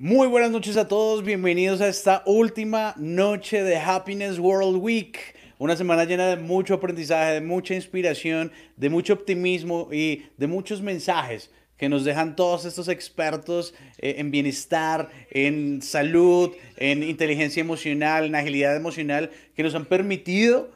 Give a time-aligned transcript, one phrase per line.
[0.00, 5.18] Muy buenas noches a todos, bienvenidos a esta última noche de Happiness World Week.
[5.58, 10.82] Una semana llena de mucho aprendizaje, de mucha inspiración, de mucho optimismo y de muchos
[10.82, 18.26] mensajes que nos dejan todos estos expertos eh, en bienestar, en salud, en inteligencia emocional,
[18.26, 20.70] en agilidad emocional, que nos han permitido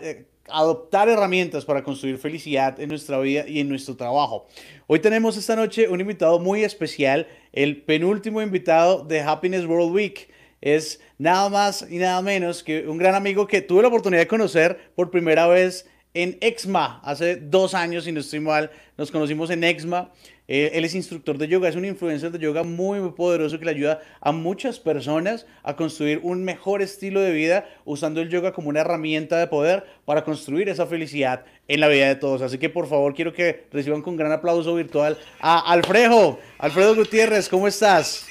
[0.00, 4.46] eh, adoptar herramientas para construir felicidad en nuestra vida y en nuestro trabajo.
[4.86, 10.28] Hoy tenemos esta noche un invitado muy especial, el penúltimo invitado de Happiness World Week.
[10.60, 14.28] Es nada más y nada menos que un gran amigo que tuve la oportunidad de
[14.28, 15.88] conocer por primera vez
[16.22, 18.70] en EXMA hace dos años, si no estoy mal.
[18.96, 20.10] Nos conocimos en EXMA
[20.50, 23.66] eh, él es instructor de yoga, es un influencer de yoga muy, muy poderoso que
[23.66, 28.52] le ayuda a muchas personas a construir un mejor estilo de vida usando el yoga
[28.52, 32.40] como una herramienta de poder para construir esa felicidad en la vida de todos.
[32.40, 36.38] Así que por favor quiero que reciban con gran aplauso virtual a Alfredo.
[36.56, 38.26] Alfredo Gutiérrez, ¿cómo estás?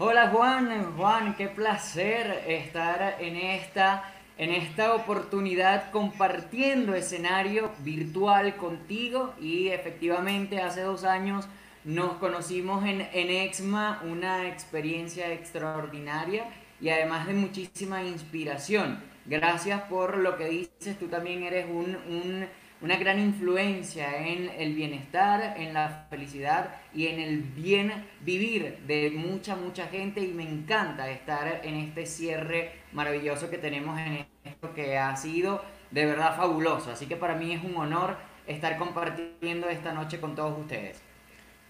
[0.00, 4.04] Hola Juan, Juan, qué placer estar en esta
[4.38, 11.48] en esta oportunidad compartiendo escenario virtual contigo y efectivamente hace dos años
[11.84, 16.48] nos conocimos en, en EXMA, una experiencia extraordinaria
[16.80, 19.02] y además de muchísima inspiración.
[19.26, 22.46] Gracias por lo que dices, tú también eres un, un
[22.80, 29.10] una gran influencia en el bienestar, en la felicidad y en el bien vivir de
[29.10, 34.74] mucha, mucha gente y me encanta estar en este cierre maravilloso que tenemos en esto
[34.74, 36.90] que ha sido de verdad fabuloso.
[36.90, 41.00] Así que para mí es un honor estar compartiendo esta noche con todos ustedes.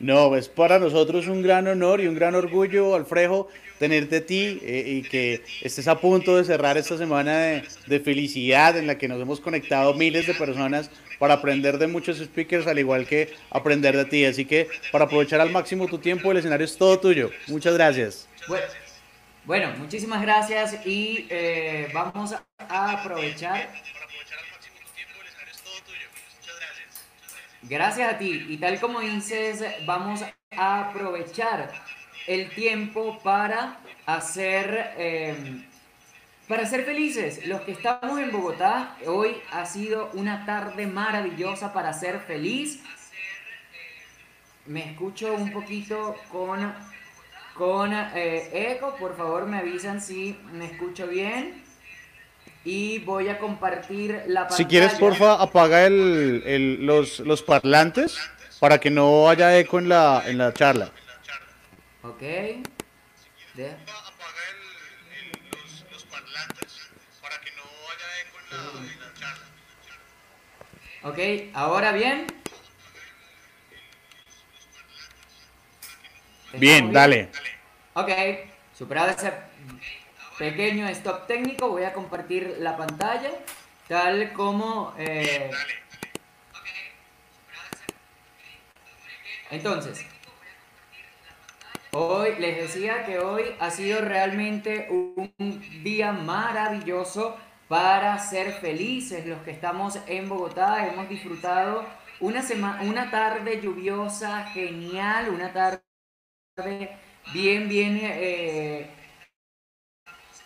[0.00, 3.48] No, es para nosotros un gran honor y un gran orgullo, Alfredo,
[3.80, 7.98] tenerte a ti eh, y que estés a punto de cerrar esta semana de, de,
[7.98, 10.88] felicidad en la que nos hemos conectado miles de personas
[11.18, 14.24] para aprender de muchos speakers, al igual que aprender de ti.
[14.24, 17.30] Así que para aprovechar al máximo tu tiempo, el escenario es todo tuyo.
[17.48, 18.28] Muchas gracias.
[18.46, 18.66] Bueno,
[19.78, 23.72] muchísimas gracias y eh, vamos a aprovechar.
[27.62, 28.44] Gracias a ti.
[28.50, 31.72] Y tal como dices, vamos a aprovechar
[32.26, 35.64] el tiempo para hacer, em,
[36.46, 37.46] para ser felices.
[37.46, 42.82] Los que estamos en Bogotá, hoy ha sido una tarde maravillosa para ser feliz.
[44.66, 46.74] Me escucho un poquito con,
[47.58, 48.94] con eh, eco.
[48.96, 51.64] Por favor, me avisan si me escucho bien
[52.64, 54.56] y voy a compartir la pantalla.
[54.56, 58.16] Si quieres, porfa, apaga el, los, los, parlantes
[58.60, 60.92] para que no haya eco en la, en la charla.
[62.02, 62.20] Ok.
[62.20, 63.70] De...
[63.70, 64.40] Apaga
[65.50, 66.04] los, los,
[76.58, 77.28] Bien, dale.
[77.94, 78.10] Ok,
[78.76, 79.32] superado ese
[80.38, 83.30] pequeño stop técnico, voy a compartir la pantalla,
[83.86, 84.92] tal como...
[84.98, 85.50] Eh,
[89.50, 90.04] entonces,
[91.92, 95.32] hoy les decía que hoy ha sido realmente un
[95.84, 97.36] día maravilloso
[97.68, 99.26] para ser felices.
[99.26, 101.84] Los que estamos en Bogotá hemos disfrutado
[102.20, 105.87] una, semana, una tarde lluviosa, genial, una tarde
[107.32, 107.98] bien, bien...
[108.02, 108.90] Eh,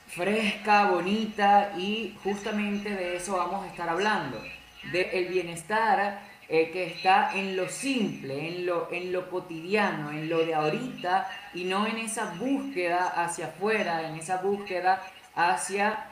[0.08, 4.38] fresca, bonita y justamente de eso vamos a estar hablando,
[4.92, 10.28] del el bienestar eh, que está en lo simple, en lo, en lo cotidiano, en
[10.28, 15.02] lo de ahorita y no en esa búsqueda hacia afuera, en esa búsqueda
[15.34, 16.10] hacia,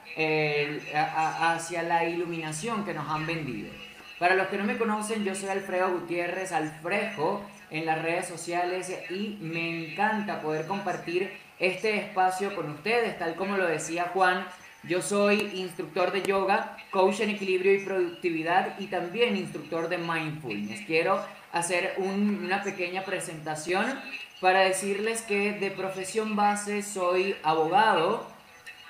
[0.94, 3.70] hacia la iluminación que nos han vendido.
[4.18, 8.92] Para los que no me conocen, yo soy Alfredo Gutiérrez Alfrejo en las redes sociales
[9.10, 14.46] y me encanta poder compartir este espacio con ustedes, tal como lo decía Juan.
[14.82, 20.86] Yo soy instructor de yoga, coach en equilibrio y productividad y también instructor de mindfulness.
[20.86, 21.22] Quiero
[21.52, 24.00] hacer una pequeña presentación
[24.40, 28.26] para decirles que de profesión base soy abogado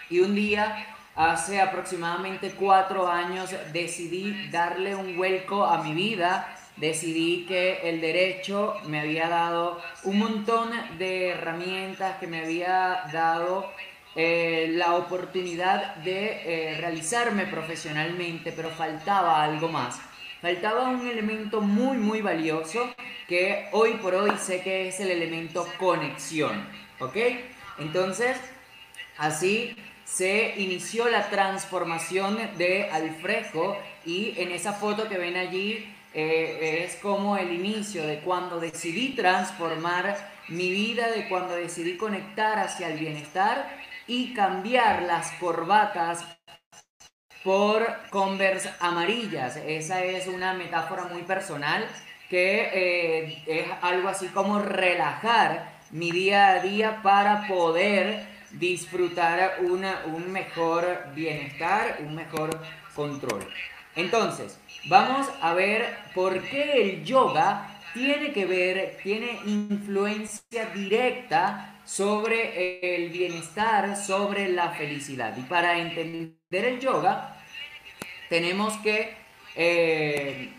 [0.09, 7.45] y un día, hace aproximadamente cuatro años, decidí darle un vuelco a mi vida decidí
[7.47, 13.71] que el derecho me había dado un montón de herramientas, que me había dado
[14.17, 20.01] eh, la oportunidad de eh, realizarme profesionalmente, pero faltaba algo más.
[20.41, 22.95] Faltaba un elemento muy, muy valioso
[23.29, 26.67] que hoy por hoy sé que es el elemento conexión.
[26.99, 27.17] ¿Ok?
[27.79, 28.37] Entonces,
[29.19, 36.85] así se inició la transformación de Alfredo y en esa foto que ven allí eh,
[36.85, 40.17] es como el inicio de cuando decidí transformar
[40.49, 46.25] mi vida, de cuando decidí conectar hacia el bienestar y cambiar las corbatas
[47.45, 49.57] por Converse amarillas.
[49.57, 51.87] Esa es una metáfora muy personal
[52.29, 60.03] que eh, es algo así como relajar mi día a día para poder disfrutar una,
[60.07, 62.51] un mejor bienestar, un mejor
[62.95, 63.47] control.
[63.97, 64.59] Entonces,
[64.89, 73.11] vamos a ver por qué el yoga tiene que ver, tiene influencia directa sobre el
[73.11, 75.37] bienestar, sobre la felicidad.
[75.37, 77.37] Y para entender el yoga,
[78.29, 79.17] tenemos que,
[79.57, 80.53] eh,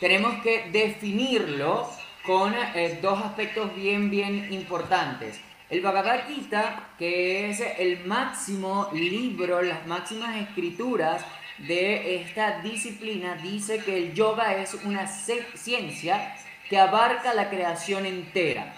[0.00, 1.88] tenemos que definirlo
[2.26, 5.40] con eh, dos aspectos bien, bien importantes.
[5.70, 11.24] El Bhagavad Gita, que es el máximo libro, las máximas escrituras
[11.66, 16.36] de esta disciplina, dice que el yoga es una ciencia
[16.68, 18.74] que abarca la creación entera.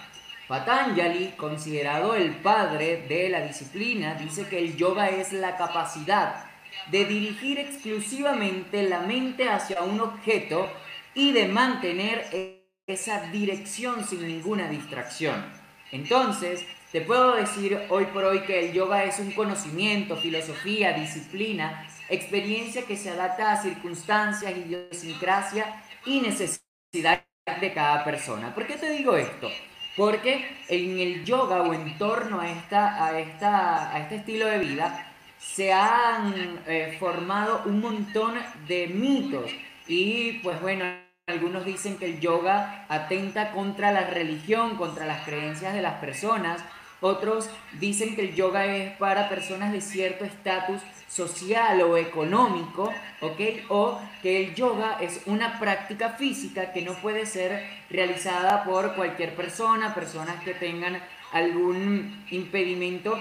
[0.47, 6.45] Patanjali, considerado el padre de la disciplina, dice que el yoga es la capacidad
[6.89, 10.69] de dirigir exclusivamente la mente hacia un objeto
[11.13, 15.45] y de mantener esa dirección sin ninguna distracción.
[15.91, 21.87] Entonces, te puedo decir hoy por hoy que el yoga es un conocimiento, filosofía, disciplina,
[22.11, 27.23] experiencia que se adapta a circunstancias, idiosincrasia y necesidad
[27.59, 28.53] de cada persona.
[28.53, 29.49] ¿Por qué te digo esto?
[29.97, 34.59] Porque en el yoga o en torno a, esta, a, esta, a este estilo de
[34.59, 35.07] vida
[35.39, 38.35] se han eh, formado un montón
[38.67, 39.51] de mitos
[39.87, 40.85] y pues bueno,
[41.27, 46.61] algunos dicen que el yoga atenta contra la religión, contra las creencias de las personas.
[47.01, 47.49] Otros
[47.79, 53.39] dicen que el yoga es para personas de cierto estatus social o económico, ¿ok?
[53.69, 59.35] O que el yoga es una práctica física que no puede ser realizada por cualquier
[59.35, 61.01] persona, personas que tengan
[61.33, 63.17] algún impedimento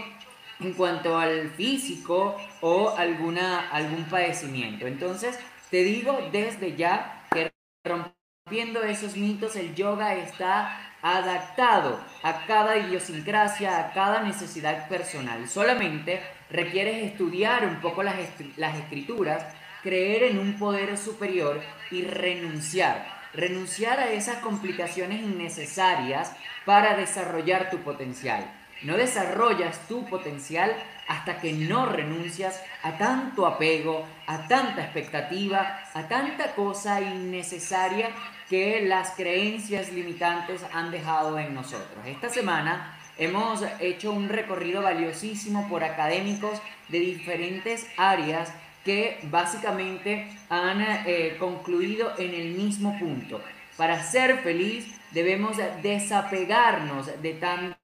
[0.61, 4.87] en cuanto al físico o alguna, algún padecimiento.
[4.87, 5.39] Entonces,
[5.71, 7.51] te digo desde ya que
[7.83, 15.49] rompiendo esos mitos, el yoga está adaptado a cada idiosincrasia, a cada necesidad personal.
[15.49, 16.21] Solamente
[16.51, 18.17] requieres estudiar un poco las,
[18.57, 19.45] las escrituras,
[19.83, 21.61] creer en un poder superior
[21.91, 23.21] y renunciar.
[23.33, 26.33] Renunciar a esas complicaciones innecesarias
[26.65, 28.45] para desarrollar tu potencial.
[28.83, 30.75] No desarrollas tu potencial
[31.07, 38.11] hasta que no renuncias a tanto apego, a tanta expectativa, a tanta cosa innecesaria
[38.51, 42.05] que las creencias limitantes han dejado en nosotros.
[42.05, 48.53] Esta semana hemos hecho un recorrido valiosísimo por académicos de diferentes áreas
[48.85, 53.41] que básicamente han eh, concluido en el mismo punto.
[53.79, 57.81] Para ser feliz debemos desapegarnos de tan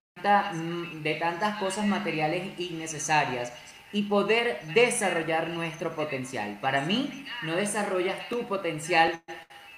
[0.53, 3.53] Mm, de tantas cosas materiales innecesarias
[3.93, 6.59] y poder desarrollar nuestro potencial.
[6.61, 9.23] Para mí, no desarrollas tu potencial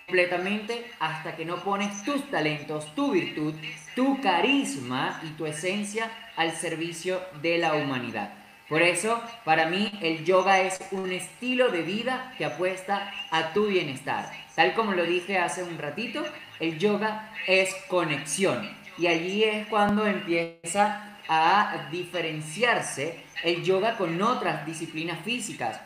[0.09, 3.55] completamente hasta que no pones tus talentos, tu virtud,
[3.95, 8.33] tu carisma y tu esencia al servicio de la humanidad.
[8.71, 13.67] Por eso, para mí, el yoga es un estilo de vida que apuesta a tu
[13.67, 14.33] bienestar.
[14.55, 16.25] Tal como lo dije hace un ratito,
[16.59, 18.67] el yoga es conexión
[18.97, 25.79] y allí es cuando empieza a diferenciarse el yoga con otras disciplinas físicas.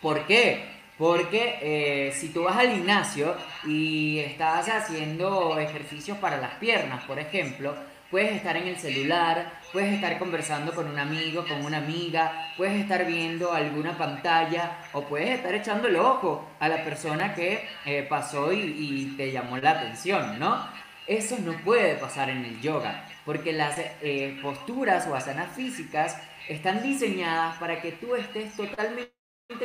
[0.00, 0.81] ¿Por qué?
[1.02, 3.34] Porque eh, si tú vas al gimnasio
[3.66, 7.74] y estás haciendo ejercicios para las piernas, por ejemplo,
[8.08, 12.80] puedes estar en el celular, puedes estar conversando con un amigo, con una amiga, puedes
[12.80, 18.06] estar viendo alguna pantalla o puedes estar echando el ojo a la persona que eh,
[18.08, 20.68] pasó y, y te llamó la atención, ¿no?
[21.08, 26.16] Eso no puede pasar en el yoga, porque las eh, posturas o asanas físicas
[26.48, 29.10] están diseñadas para que tú estés totalmente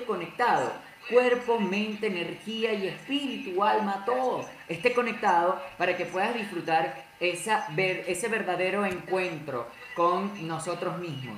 [0.08, 0.74] conectado.
[1.10, 8.04] Cuerpo, mente, energía y espíritu, alma, todo esté conectado para que puedas disfrutar esa, ver,
[8.08, 11.38] ese verdadero encuentro con nosotros mismos.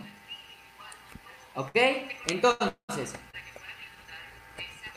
[1.56, 1.76] ¿Ok?
[2.28, 3.16] Entonces,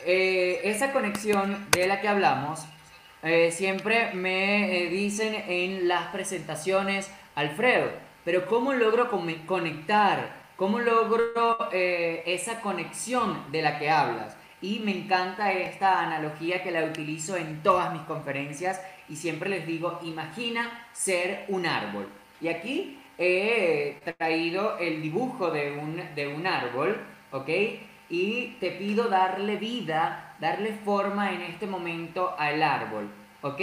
[0.05, 2.65] eh, esa conexión de la que hablamos
[3.23, 7.91] eh, siempre me eh, dicen en las presentaciones, Alfredo,
[8.25, 9.11] pero ¿cómo logro
[9.47, 10.43] conectar?
[10.57, 14.37] ¿Cómo logro esa conexión de la que hablas?
[14.63, 19.67] Y me encanta esta analogía que la utilizo en todas mis conferencias y siempre les
[19.67, 22.09] digo, imagina ser un árbol.
[22.41, 26.99] Y aquí he traído el dibujo de un, de un árbol,
[27.33, 27.51] ¿ok?
[28.13, 33.09] y te pido darle vida, darle forma en este momento al árbol,
[33.41, 33.61] ¿ok?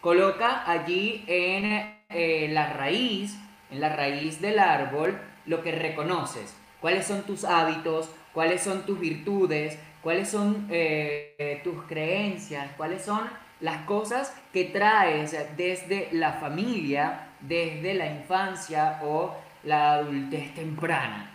[0.00, 3.36] Coloca allí en eh, la raíz,
[3.70, 6.56] en la raíz del árbol, lo que reconoces.
[6.80, 8.08] ¿Cuáles son tus hábitos?
[8.32, 9.78] ¿Cuáles son tus virtudes?
[10.06, 12.70] ¿Cuáles son eh, tus creencias?
[12.76, 19.34] ¿Cuáles son las cosas que traes desde la familia, desde la infancia o
[19.64, 21.28] la adultez temprana?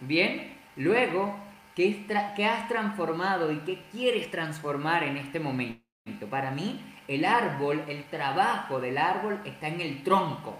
[0.00, 1.36] Bien, luego,
[1.74, 5.82] ¿qué, ¿qué has transformado y qué quieres transformar en este momento?
[6.30, 10.56] Para mí, el árbol, el trabajo del árbol está en el tronco.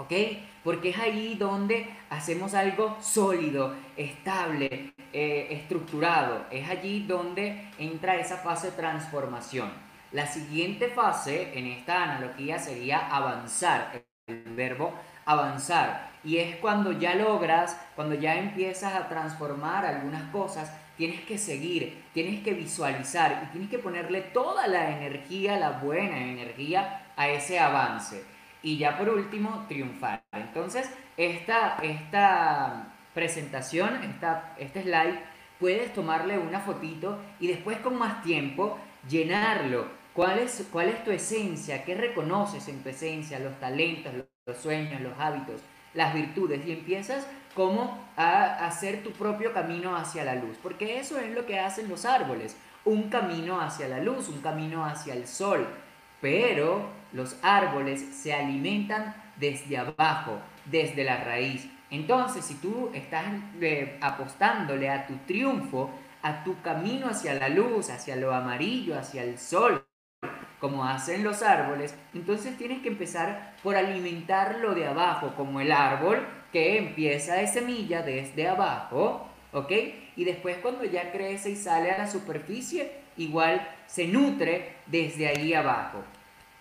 [0.00, 0.12] ¿Ok?
[0.64, 6.46] Porque es ahí donde hacemos algo sólido, estable, eh, estructurado.
[6.50, 9.70] Es allí donde entra esa fase de transformación.
[10.12, 14.94] La siguiente fase en esta analogía sería avanzar, el verbo
[15.26, 16.10] avanzar.
[16.24, 22.04] Y es cuando ya logras, cuando ya empiezas a transformar algunas cosas, tienes que seguir,
[22.14, 27.58] tienes que visualizar y tienes que ponerle toda la energía, la buena energía a ese
[27.58, 28.39] avance.
[28.62, 30.22] Y ya por último, triunfar.
[30.32, 35.18] Entonces, esta, esta presentación, esta, este slide,
[35.58, 39.88] puedes tomarle una fotito y después con más tiempo llenarlo.
[40.14, 41.84] ¿Cuál es, cuál es tu esencia?
[41.84, 43.38] ¿Qué reconoces en tu esencia?
[43.38, 44.12] Los talentos,
[44.46, 45.60] los sueños, los hábitos,
[45.94, 46.66] las virtudes.
[46.66, 50.56] Y empiezas como a hacer tu propio camino hacia la luz.
[50.62, 52.56] Porque eso es lo que hacen los árboles.
[52.84, 55.66] Un camino hacia la luz, un camino hacia el sol.
[56.20, 61.68] Pero los árboles se alimentan desde abajo, desde la raíz.
[61.90, 63.24] Entonces, si tú estás
[63.60, 65.90] eh, apostándole a tu triunfo,
[66.22, 69.84] a tu camino hacia la luz, hacia lo amarillo, hacia el sol,
[70.60, 76.24] como hacen los árboles, entonces tienes que empezar por alimentarlo de abajo, como el árbol
[76.52, 79.72] que empieza de semilla desde abajo, ¿ok?
[80.16, 85.54] Y después cuando ya crece y sale a la superficie, igual se nutre desde ahí
[85.54, 86.02] abajo.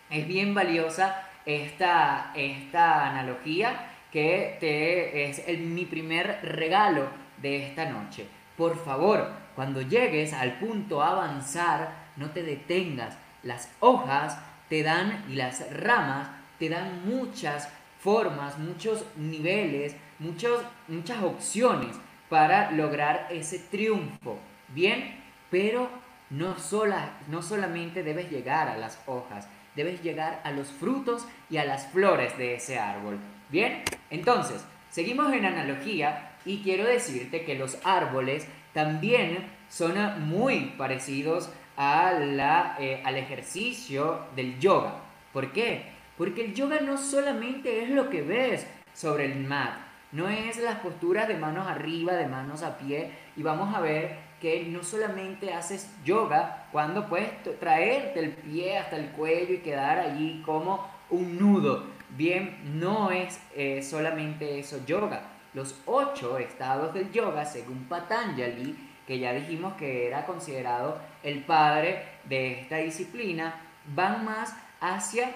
[0.09, 7.07] Es bien valiosa esta, esta analogía que te, es mi primer regalo
[7.41, 8.27] de esta noche.
[8.57, 13.17] Por favor, cuando llegues al punto avanzar, no te detengas.
[13.43, 14.37] Las hojas
[14.67, 21.95] te dan y las ramas te dan muchas formas, muchos niveles, muchos, muchas opciones
[22.29, 24.37] para lograr ese triunfo.
[24.69, 25.15] Bien,
[25.49, 25.89] pero
[26.29, 31.57] no, sola, no solamente debes llegar a las hojas, debes llegar a los frutos y
[31.57, 33.17] a las flores de ese árbol.
[33.49, 41.49] Bien, entonces, seguimos en analogía y quiero decirte que los árboles también son muy parecidos
[41.77, 44.95] a la, eh, al ejercicio del yoga.
[45.33, 45.83] ¿Por qué?
[46.17, 49.73] Porque el yoga no solamente es lo que ves sobre el mat,
[50.11, 54.28] no es las posturas de manos arriba, de manos a pie, y vamos a ver
[54.39, 59.99] que no solamente haces yoga cuando puedes traerte el pie hasta el cuello y quedar
[59.99, 61.83] allí como un nudo.
[62.11, 65.23] Bien, no es eh, solamente eso yoga.
[65.53, 72.03] Los ocho estados del yoga, según Patanjali, que ya dijimos que era considerado el padre
[72.25, 73.55] de esta disciplina,
[73.95, 75.31] van más hacia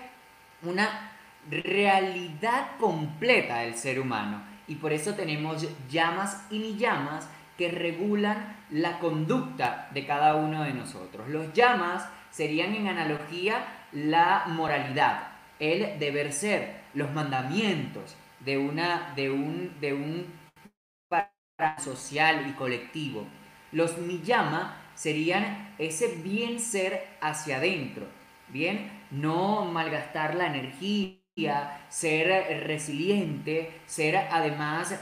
[0.61, 1.11] una
[1.49, 4.41] realidad completa del ser humano.
[4.67, 10.63] Y por eso tenemos llamas y ni llamas que regulan la conducta de cada uno
[10.63, 11.27] de nosotros.
[11.29, 19.29] Los llamas serían en analogía la moralidad, el deber ser, los mandamientos de, una, de
[19.29, 20.43] un, de un
[21.77, 23.25] social y colectivo.
[23.71, 28.05] Los llama serían ese bien ser hacia adentro,
[28.49, 31.19] bien, no malgastar la energía,
[31.89, 34.99] ser resiliente, ser además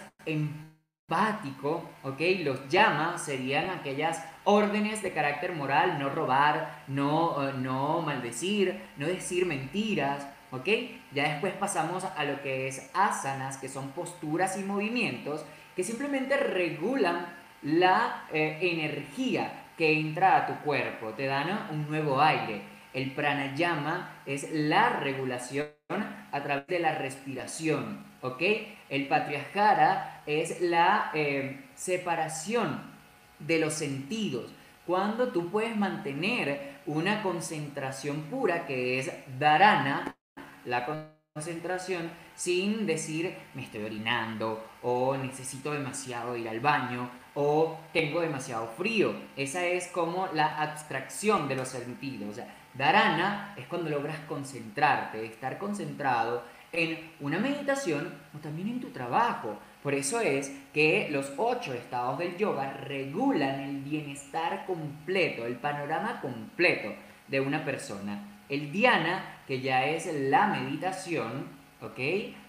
[1.11, 2.21] empático ¿ok?
[2.39, 9.07] Los llama serían aquellas órdenes de carácter moral, no robar, no, eh, no maldecir, no
[9.07, 10.67] decir mentiras, ¿ok?
[11.11, 16.37] Ya después pasamos a lo que es asanas, que son posturas y movimientos que simplemente
[16.37, 17.27] regulan
[17.61, 22.61] la eh, energía que entra a tu cuerpo, te dan un nuevo aire.
[22.93, 28.41] El pranayama es la regulación a través de la respiración, ¿ok?
[28.89, 32.81] El patriarjara es la eh, separación
[33.39, 34.51] de los sentidos,
[34.85, 40.15] cuando tú puedes mantener una concentración pura que es dharana,
[40.65, 40.85] la
[41.33, 48.67] concentración, sin decir me estoy orinando o necesito demasiado ir al baño o tengo demasiado
[48.67, 49.13] frío.
[49.35, 52.39] Esa es como la abstracción de los sentidos.
[52.73, 59.57] Dharana es cuando logras concentrarte, estar concentrado en una meditación o también en tu trabajo.
[59.83, 66.21] Por eso es que los ocho estados del yoga regulan el bienestar completo, el panorama
[66.21, 66.93] completo
[67.27, 68.43] de una persona.
[68.47, 71.47] El dhyana, que ya es la meditación,
[71.81, 71.99] ¿ok?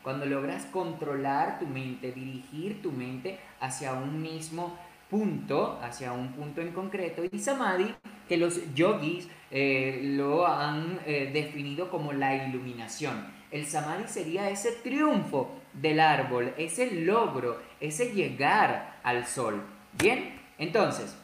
[0.03, 4.77] Cuando logras controlar tu mente, dirigir tu mente hacia un mismo
[5.09, 7.95] punto, hacia un punto en concreto, y samadhi,
[8.29, 13.42] que los yogis eh, lo han eh, definido como la iluminación.
[13.53, 19.63] El samadhi sería ese triunfo del árbol, ese logro, ese llegar al sol.
[19.93, 21.15] Bien, entonces,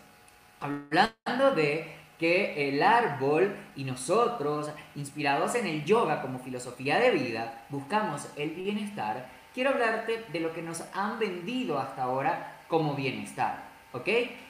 [0.60, 7.64] hablando de que el árbol y nosotros, inspirados en el yoga como filosofía de vida,
[7.70, 13.66] buscamos el bienestar, quiero hablarte de lo que nos han vendido hasta ahora como bienestar.
[13.94, 14.08] ¿Ok?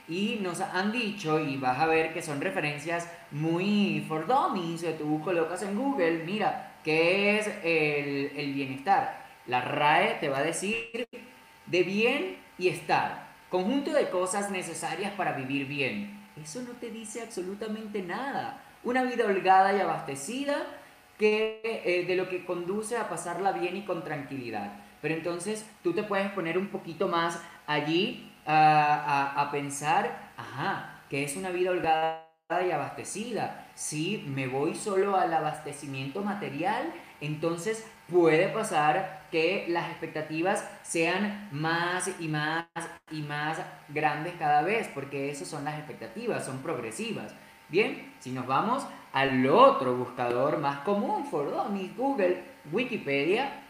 [0.09, 5.21] Y nos han dicho, y vas a ver que son referencias muy for dummies, tú
[5.23, 9.27] colocas en Google, mira, ¿qué es el, el bienestar?
[9.47, 11.09] La RAE te va a decir
[11.67, 16.19] de bien y estar, conjunto de cosas necesarias para vivir bien.
[16.43, 18.63] Eso no te dice absolutamente nada.
[18.85, 20.67] Una vida holgada y abastecida
[21.19, 24.73] que, eh, de lo que conduce a pasarla bien y con tranquilidad.
[25.03, 31.03] Pero entonces tú te puedes poner un poquito más allí a, a, a pensar, ajá,
[31.11, 32.25] que es una vida holgada
[32.67, 33.68] y abastecida.
[33.79, 42.11] Si me voy solo al abastecimiento material, entonces puede pasar que las expectativas sean más
[42.19, 42.67] y más
[43.13, 47.33] y más grandes cada vez, porque esas son las expectativas, son progresivas.
[47.69, 51.49] Bien, si nos vamos al otro buscador más común, for
[51.97, 52.43] Google,
[52.73, 53.63] Wikipedia,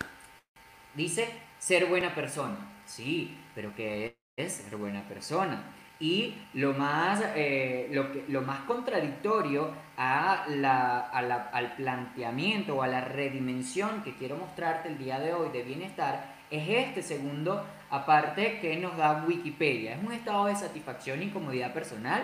[0.95, 2.57] dice ser buena persona.
[2.87, 5.63] Sí, pero ¿qué es ser buena persona?
[6.01, 12.77] Y lo más, eh, lo, que, lo más contradictorio a la, a la, al planteamiento
[12.77, 17.03] o a la redimensión que quiero mostrarte el día de hoy de bienestar es este
[17.03, 19.97] segundo, aparte que nos da Wikipedia.
[19.97, 22.23] Es un estado de satisfacción y comodidad personal,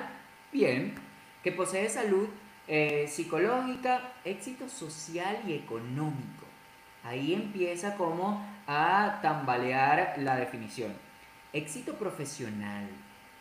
[0.52, 0.94] bien,
[1.42, 2.28] que posee salud
[2.66, 6.46] eh, psicológica, éxito social y económico.
[7.02, 10.92] Ahí empieza como a tambalear la definición.
[11.52, 12.88] Éxito profesional,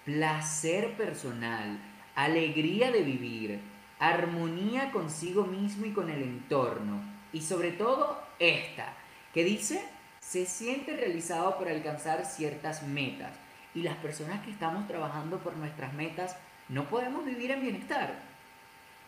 [0.06, 1.80] placer personal,
[2.16, 3.60] alegría de vivir,
[4.00, 7.02] armonía consigo mismo y con el entorno.
[7.32, 8.94] Y sobre todo esta,
[9.34, 9.84] que dice,
[10.20, 13.32] se siente realizado por alcanzar ciertas metas.
[13.74, 16.36] Y las personas que estamos trabajando por nuestras metas
[16.70, 18.14] no podemos vivir en bienestar.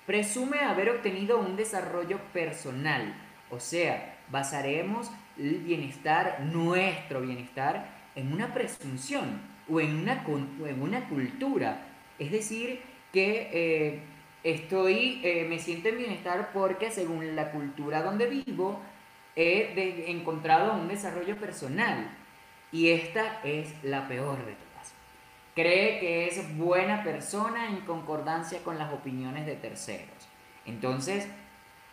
[0.05, 3.15] Presume haber obtenido un desarrollo personal.
[3.49, 10.23] O sea, basaremos el bienestar, nuestro bienestar, en una presunción o en una,
[10.67, 11.88] en una cultura.
[12.19, 13.99] Es decir, que eh,
[14.43, 18.80] estoy, eh, me siento en bienestar porque según la cultura donde vivo,
[19.36, 22.10] he encontrado un desarrollo personal.
[22.71, 24.93] Y esta es la peor de todas.
[25.56, 30.10] Cree que es buena persona en concordancia con las opiniones de terceros.
[30.65, 31.28] Entonces,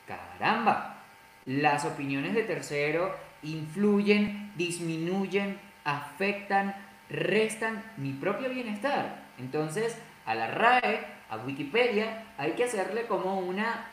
[0.07, 1.05] caramba,
[1.45, 6.75] las opiniones de terceros influyen, disminuyen, afectan,
[7.13, 9.23] restan mi propio bienestar.
[9.39, 13.87] Entonces, a la RAE, a Wikipedia, hay que hacerle como una,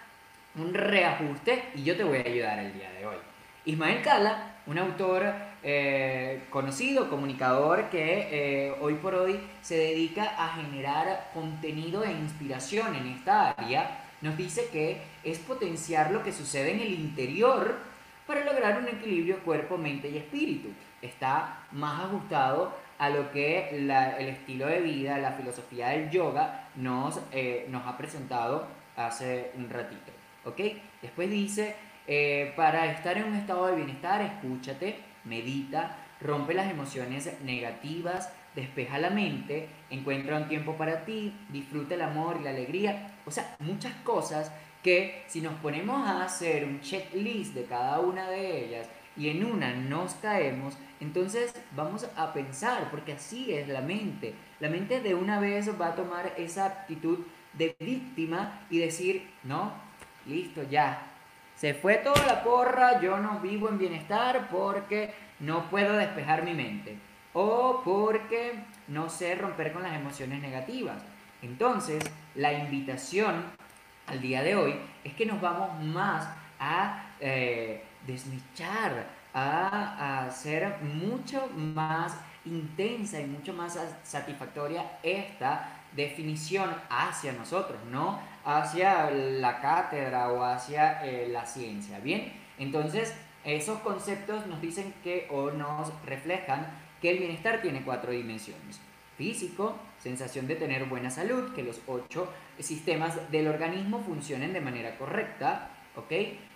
[0.56, 3.18] un reajuste y yo te voy a ayudar el día de hoy.
[3.66, 10.56] Ismael Cala, un autor eh, conocido, comunicador que eh, hoy por hoy se dedica a
[10.56, 16.72] generar contenido e inspiración en esta área, nos dice que es potenciar lo que sucede
[16.72, 17.76] en el interior
[18.26, 20.70] para lograr un equilibrio cuerpo, mente y espíritu.
[21.02, 27.20] Está más ajustado a lo que el estilo de vida, la filosofía del yoga nos,
[27.32, 30.12] eh, nos ha presentado hace un ratito.
[30.46, 30.60] ¿Ok?
[31.02, 31.76] Después dice,
[32.08, 38.98] eh, para estar en un estado de bienestar, escúchate, medita, rompe las emociones negativas, despeja
[39.00, 43.12] la mente, encuentra un tiempo para ti, disfruta el amor y la alegría.
[43.26, 44.52] O sea, muchas cosas
[44.84, 49.46] que si nos ponemos a hacer un checklist de cada una de ellas y en
[49.46, 54.34] una nos caemos, entonces vamos a pensar, porque así es la mente.
[54.60, 57.20] La mente de una vez va a tomar esa actitud
[57.54, 59.74] de víctima y decir, no,
[60.26, 61.06] listo, ya.
[61.56, 66.54] Se fue toda la porra, yo no vivo en bienestar porque no puedo despejar mi
[66.54, 66.98] mente.
[67.34, 68.54] O porque
[68.88, 71.02] no sé romper con las emociones negativas.
[71.42, 72.04] Entonces,
[72.36, 73.44] la invitación
[74.08, 76.28] al día de hoy es que nos vamos más
[76.60, 87.34] a eh, desmechar, a, hacer mucho más intensa y mucho más satisfactoria esta definición hacia
[87.34, 92.00] nosotros, no hacia la cátedra o hacia eh, la ciencia.
[92.00, 96.68] Bien, entonces esos conceptos nos dicen que o nos reflejan
[97.02, 98.80] que el bienestar tiene cuatro dimensiones.
[99.18, 104.98] Físico, sensación de tener buena salud, que los ocho sistemas del organismo funcionen de manera
[104.98, 106.12] correcta, ¿ok?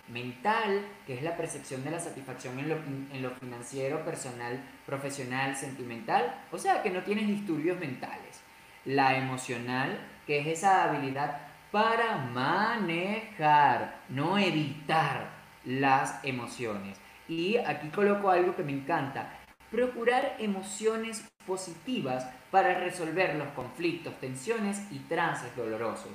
[0.08, 5.56] Mental, que es la percepción de la satisfacción en lo, en lo financiero, personal, profesional,
[5.56, 8.42] sentimental, o sea que no tienes disturbios mentales.
[8.84, 15.30] La emocional, que es esa habilidad para manejar, no evitar
[15.64, 16.98] las emociones.
[17.26, 24.80] Y aquí coloco algo que me encanta, procurar emociones positivas para resolver los conflictos, tensiones
[24.92, 26.12] y trances dolorosos.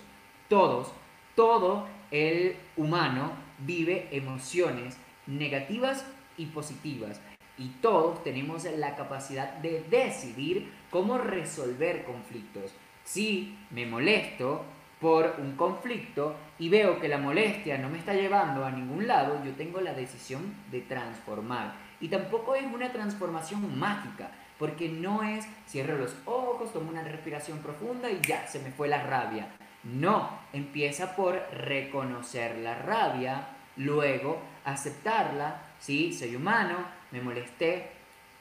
[0.47, 0.93] Todos,
[1.35, 6.05] todo el humano vive emociones negativas
[6.37, 7.19] y positivas
[7.57, 12.71] y todos tenemos la capacidad de decidir cómo resolver conflictos.
[13.03, 14.63] Si me molesto
[15.01, 19.43] por un conflicto y veo que la molestia no me está llevando a ningún lado,
[19.43, 21.73] yo tengo la decisión de transformar.
[21.99, 27.59] Y tampoco es una transformación mágica, porque no es cierro los ojos, tomo una respiración
[27.59, 29.49] profunda y ya, se me fue la rabia.
[29.83, 36.77] No, empieza por reconocer la rabia, luego aceptarla, sí, soy humano,
[37.11, 37.91] me molesté,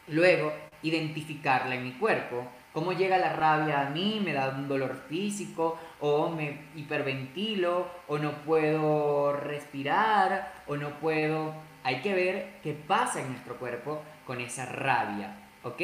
[0.09, 5.05] luego identificarla en mi cuerpo, cómo llega la rabia a mí, me da un dolor
[5.09, 11.55] físico, o me hiperventilo, o no puedo respirar, o no puedo...
[11.85, 15.37] Hay que ver qué pasa en nuestro cuerpo con esa rabia.
[15.63, 15.81] ¿ok?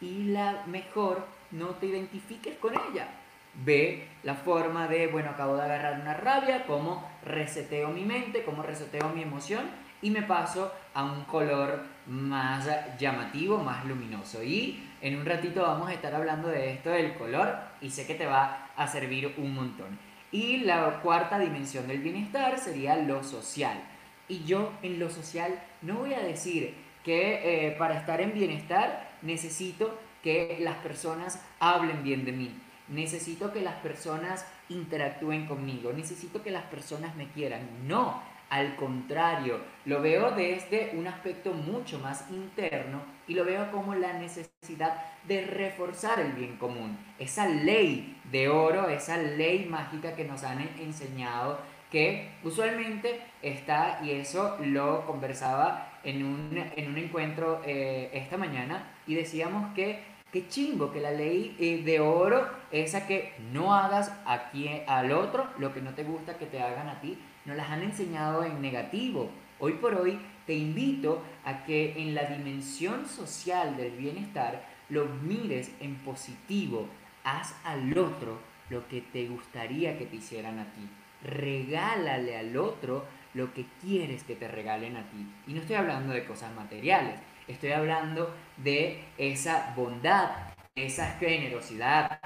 [0.00, 3.08] Y la mejor, no te identifiques con ella.
[3.54, 8.62] Ve la forma de, bueno, acabo de agarrar una rabia, cómo reseteo mi mente, cómo
[8.62, 9.70] reseteo mi emoción
[10.02, 14.42] y me paso a un color más llamativo, más luminoso.
[14.42, 18.14] Y en un ratito vamos a estar hablando de esto del color y sé que
[18.14, 19.98] te va a servir un montón.
[20.32, 23.80] Y la cuarta dimensión del bienestar sería lo social.
[24.28, 29.10] Y yo en lo social no voy a decir que eh, para estar en bienestar
[29.22, 32.54] necesito que las personas hablen bien de mí,
[32.88, 37.86] necesito que las personas interactúen conmigo, necesito que las personas me quieran.
[37.86, 43.94] No, al contrario, lo veo desde un aspecto mucho más interno y lo veo como
[43.94, 44.94] la necesidad
[45.26, 46.98] de reforzar el bien común.
[47.18, 54.12] Esa ley de oro, esa ley mágica que nos han enseñado que usualmente está, y
[54.12, 60.48] eso lo conversaba en un, en un encuentro eh, esta mañana, y decíamos que qué
[60.48, 65.72] chingo que la ley eh, de oro, esa que no hagas aquí al otro lo
[65.72, 69.30] que no te gusta que te hagan a ti, nos las han enseñado en negativo.
[69.58, 75.70] Hoy por hoy te invito a que en la dimensión social del bienestar lo mires
[75.80, 76.88] en positivo.
[77.22, 78.38] Haz al otro
[78.70, 80.88] lo que te gustaría que te hicieran a ti
[81.24, 85.26] regálale al otro lo que quieres que te regalen a ti.
[85.46, 90.30] Y no estoy hablando de cosas materiales, estoy hablando de esa bondad,
[90.74, 92.20] de esa generosidad,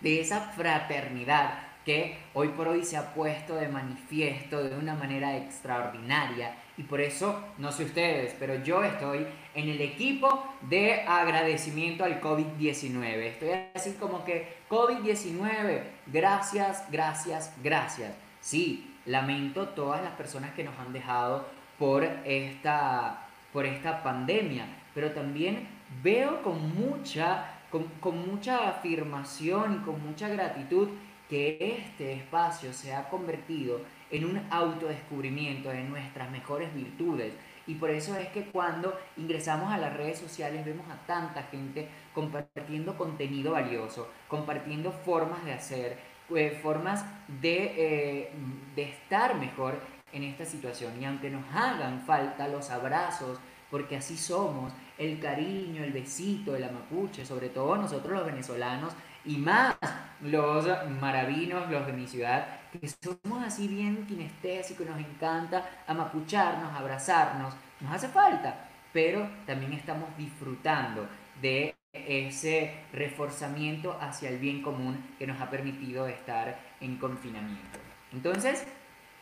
[0.00, 5.36] de esa fraternidad que hoy por hoy se ha puesto de manifiesto de una manera
[5.36, 6.54] extraordinaria.
[6.76, 12.20] Y por eso, no sé ustedes, pero yo estoy en el equipo de agradecimiento al
[12.20, 13.04] COVID-19.
[13.18, 18.12] Estoy así como que COVID-19, gracias, gracias, gracias.
[18.40, 21.46] Sí, lamento todas las personas que nos han dejado
[21.78, 25.68] por esta, por esta pandemia, pero también
[26.02, 30.88] veo con mucha, con, con mucha afirmación y con mucha gratitud
[31.28, 37.32] que este espacio se ha convertido en un autodescubrimiento de nuestras mejores virtudes.
[37.66, 41.88] Y por eso es que cuando ingresamos a las redes sociales vemos a tanta gente
[42.12, 45.98] compartiendo contenido valioso, compartiendo formas de hacer,
[46.34, 47.04] eh, formas
[47.40, 48.32] de, eh,
[48.76, 49.80] de estar mejor
[50.12, 51.00] en esta situación.
[51.00, 53.38] Y aunque nos hagan falta los abrazos,
[53.70, 58.92] porque así somos, el cariño, el besito, el amapuche, sobre todo nosotros los venezolanos
[59.24, 59.76] y más
[60.20, 60.66] los
[61.00, 67.92] maravinos, los de mi ciudad, que somos así bien kinestésicos, nos encanta amapucharnos, abrazarnos, nos
[67.92, 71.08] hace falta, pero también estamos disfrutando
[71.40, 77.78] de ese reforzamiento hacia el bien común que nos ha permitido estar en confinamiento.
[78.12, 78.66] Entonces,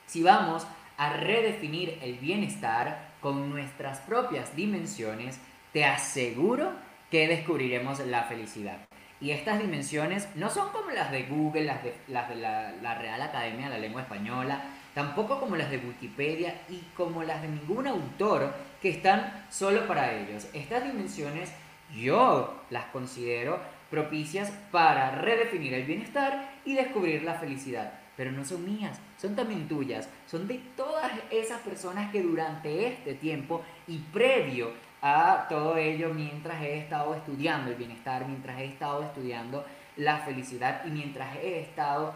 [0.07, 0.67] si vamos
[1.01, 5.41] a redefinir el bienestar con nuestras propias dimensiones,
[5.73, 6.73] te aseguro
[7.11, 8.77] que descubriremos la felicidad.
[9.19, 13.71] Y estas dimensiones no son como las de Google, las de, la, la, Real Academia
[13.71, 14.61] de la Lengua Española,
[14.93, 20.13] tampoco como las de Wikipedia y como las de ningún autor que están solo para
[20.13, 20.49] ellos.
[20.53, 21.51] Estas dimensiones
[21.95, 23.59] yo las considero
[23.89, 27.95] propicias para redefinir el bienestar y descubrir la felicidad.
[28.19, 33.15] Pero no son mías, son también tuyas, son de todas esas personas que durante este
[33.15, 39.03] tiempo y previo a todo ello mientras he estado estudiando el bienestar, mientras he estado
[39.03, 39.65] estudiando
[39.97, 42.15] la felicidad y mientras he estado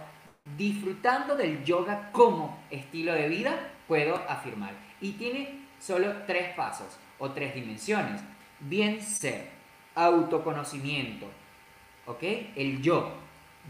[0.56, 4.72] disfrutando del yoga como estilo de vida, puedo afirmar.
[5.00, 8.22] Y tiene solo tres pasos o tres dimensiones.
[8.60, 9.48] Bien ser,
[9.94, 11.26] autoconocimiento,
[12.06, 12.22] ¿ok?
[12.56, 13.12] El yo,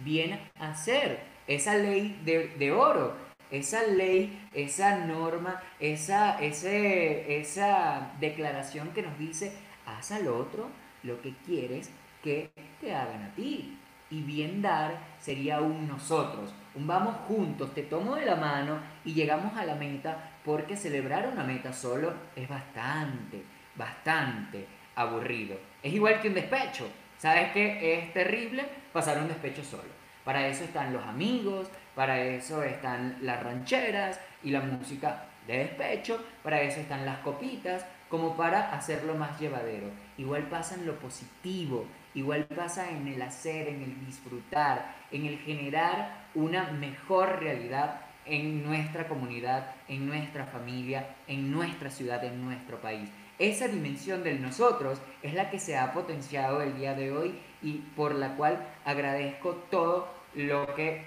[0.04, 3.14] bien hacer, esa ley de, oro,
[3.50, 9.52] esa ley, esa norma, esa, esa declaración que nos dice,
[9.86, 10.68] haz al otro
[11.02, 11.90] lo que quieres
[12.22, 13.78] que te hagan a ti.
[14.10, 19.12] Y bien dar sería un nosotros, un vamos juntos, te tomo de la mano y
[19.12, 23.42] llegamos a la meta porque celebrar una meta solo es bastante,
[23.74, 25.56] bastante aburrido.
[25.82, 26.86] Es igual que un despecho.
[27.18, 27.94] ¿Sabes qué?
[27.94, 30.03] Es terrible pasar un despecho solo.
[30.24, 36.18] Para eso están los amigos, para eso están las rancheras y la música de despecho,
[36.42, 39.88] para eso están las copitas, como para hacerlo más llevadero.
[40.16, 45.38] Igual pasa en lo positivo, igual pasa en el hacer, en el disfrutar, en el
[45.38, 52.80] generar una mejor realidad en nuestra comunidad, en nuestra familia, en nuestra ciudad, en nuestro
[52.80, 53.10] país.
[53.38, 57.78] Esa dimensión del nosotros es la que se ha potenciado el día de hoy y
[57.96, 61.02] por la cual agradezco todo lo que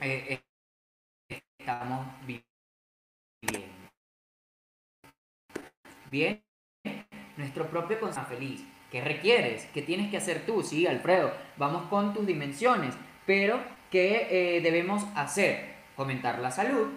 [0.00, 0.40] eh,
[1.58, 3.72] estamos viviendo.
[6.10, 6.42] Bien,
[7.36, 8.64] nuestro propio consejo feliz.
[8.90, 9.66] ¿Qué requieres?
[9.72, 10.62] ¿Qué tienes que hacer tú?
[10.62, 13.58] Sí, Alfredo, vamos con tus dimensiones, pero
[13.90, 15.72] ¿qué eh, debemos hacer?
[15.96, 16.88] Fomentar la salud,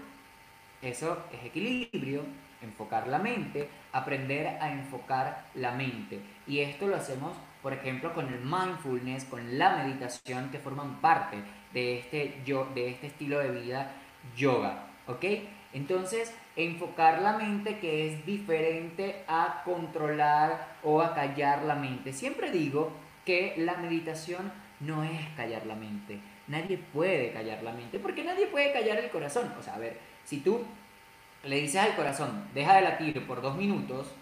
[0.81, 2.23] eso es equilibrio,
[2.61, 6.19] enfocar la mente, aprender a enfocar la mente.
[6.47, 7.35] Y esto lo hacemos,
[7.65, 11.37] por ejemplo, con el mindfulness, con la meditación que forman parte
[11.73, 13.91] de este, yo, de este estilo de vida
[14.37, 14.85] yoga.
[15.07, 15.25] ¿Ok?
[15.73, 22.13] Entonces, enfocar la mente que es diferente a controlar o a callar la mente.
[22.13, 22.91] Siempre digo
[23.25, 26.19] que la meditación no es callar la mente.
[26.45, 29.51] Nadie puede callar la mente porque nadie puede callar el corazón.
[29.59, 30.63] O sea, a ver, si tú
[31.43, 34.13] le dices al corazón, deja de latir por dos minutos,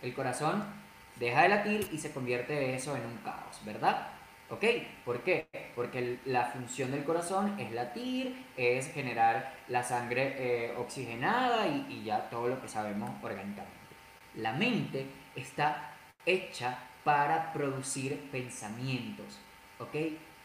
[0.00, 0.85] el corazón
[1.18, 4.08] deja de latir y se convierte eso en un caos, ¿verdad?
[4.48, 4.64] ¿Ok?
[5.04, 5.46] ¿Por qué?
[5.74, 12.04] Porque la función del corazón es latir, es generar la sangre eh, oxigenada y, y
[12.04, 13.74] ya todo lo que sabemos orgánicamente.
[14.36, 19.38] La mente está hecha para producir pensamientos,
[19.78, 19.94] ¿ok?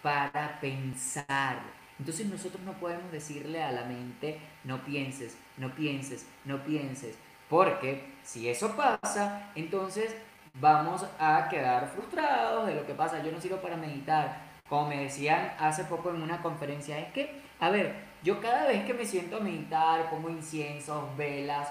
[0.01, 1.59] Para pensar,
[1.99, 7.15] entonces nosotros no podemos decirle a la mente, no pienses, no pienses, no pienses,
[7.49, 10.15] porque si eso pasa, entonces
[10.55, 13.23] vamos a quedar frustrados de lo que pasa.
[13.23, 14.51] Yo no sirvo para meditar.
[14.67, 18.85] Como me decían hace poco en una conferencia, es que, a ver, yo cada vez
[18.85, 21.67] que me siento a meditar, pongo inciensos, velas,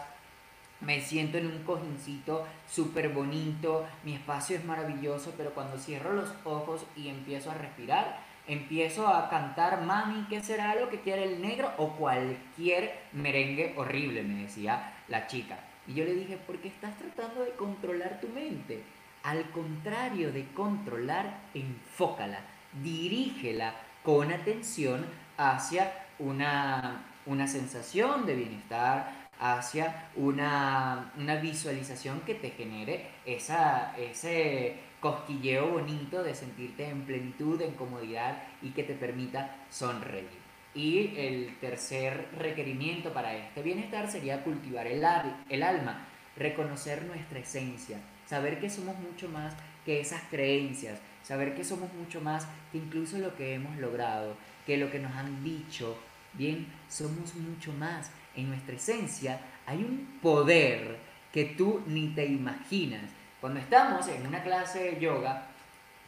[0.80, 6.32] me siento en un cojincito súper bonito, mi espacio es maravilloso, pero cuando cierro los
[6.44, 11.40] ojos y empiezo a respirar, empiezo a cantar Mami, ¿qué será lo que quiere el
[11.40, 11.72] negro?
[11.78, 15.58] O cualquier merengue horrible, me decía la chica.
[15.86, 18.82] Y yo le dije, porque estás tratando de controlar tu mente.
[19.22, 22.40] Al contrario de controlar, enfócala,
[22.82, 25.04] dirígela con atención
[25.36, 34.76] hacia una, una sensación de bienestar, hacia una, una visualización que te genere esa, ese
[35.00, 40.39] cosquilleo bonito de sentirte en plenitud, en comodidad y que te permita sonreír.
[40.74, 45.04] Y el tercer requerimiento para este bienestar sería cultivar el,
[45.48, 46.06] el alma,
[46.36, 49.54] reconocer nuestra esencia, saber que somos mucho más
[49.84, 54.76] que esas creencias, saber que somos mucho más que incluso lo que hemos logrado, que
[54.76, 55.98] lo que nos han dicho,
[56.34, 58.10] bien, somos mucho más.
[58.36, 60.98] En nuestra esencia hay un poder
[61.32, 65.46] que tú ni te imaginas cuando estamos en una clase de yoga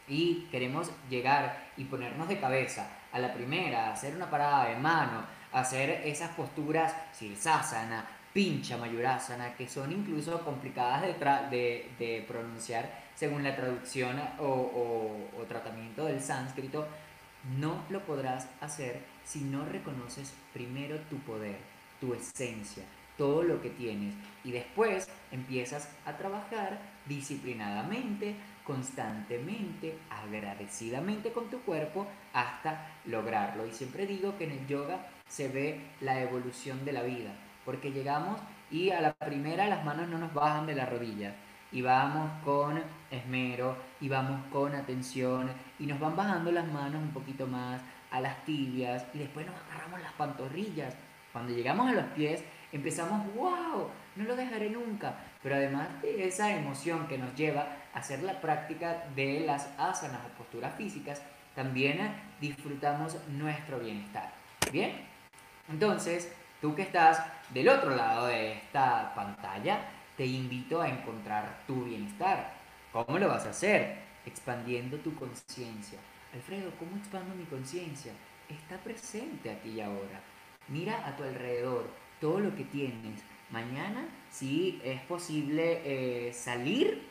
[0.07, 5.23] y queremos llegar y ponernos de cabeza a la primera, hacer una parada de mano,
[5.53, 14.19] hacer esas posturas sirsasana, pincha mayurasana, que son incluso complicadas de, pronunciar según la traducción
[14.39, 16.87] o tratamiento del sánscrito,
[17.59, 21.57] no lo podrás hacer si no reconoces primero tu poder,
[21.99, 22.83] tu esencia,
[23.17, 32.07] todo lo que tienes y después empiezas a trabajar disciplinadamente, constantemente, agradecidamente con tu cuerpo
[32.33, 33.65] hasta lograrlo.
[33.65, 37.31] Y siempre digo que en el yoga se ve la evolución de la vida,
[37.65, 38.39] porque llegamos
[38.71, 41.35] y a la primera las manos no nos bajan de la rodilla
[41.71, 45.49] y vamos con esmero y vamos con atención
[45.79, 49.55] y nos van bajando las manos un poquito más a las tibias y después nos
[49.55, 50.95] agarramos las pantorrillas.
[51.31, 52.43] Cuando llegamos a los pies
[52.73, 55.15] empezamos, wow, no lo dejaré nunca.
[55.41, 60.21] Pero además de esa emoción que nos lleva a hacer la práctica de las asanas
[60.25, 61.21] o posturas físicas,
[61.55, 64.33] también disfrutamos nuestro bienestar.
[64.71, 65.05] Bien,
[65.69, 69.79] entonces tú que estás del otro lado de esta pantalla,
[70.17, 72.53] te invito a encontrar tu bienestar.
[72.91, 73.97] ¿Cómo lo vas a hacer?
[74.25, 75.99] Expandiendo tu conciencia.
[76.33, 78.11] Alfredo, ¿cómo expando mi conciencia?
[78.49, 80.21] Está presente aquí y ahora.
[80.67, 83.21] Mira a tu alrededor todo lo que tienes.
[83.51, 87.01] Mañana, si es posible eh, salir,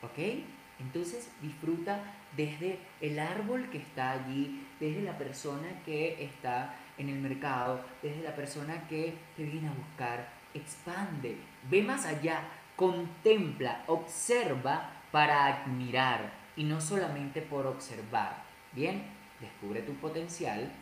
[0.00, 0.18] ¿ok?
[0.80, 2.02] Entonces disfruta
[2.34, 8.22] desde el árbol que está allí, desde la persona que está en el mercado, desde
[8.22, 10.26] la persona que te viene a buscar.
[10.54, 11.36] Expande,
[11.70, 18.42] ve más allá, contempla, observa para admirar y no solamente por observar.
[18.72, 19.02] Bien,
[19.38, 20.72] descubre tu potencial,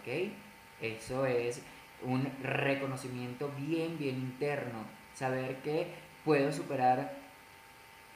[0.00, 0.32] ¿ok?
[0.80, 1.62] Eso es
[2.02, 4.84] un reconocimiento bien, bien interno.
[5.14, 7.16] Saber que puedo superar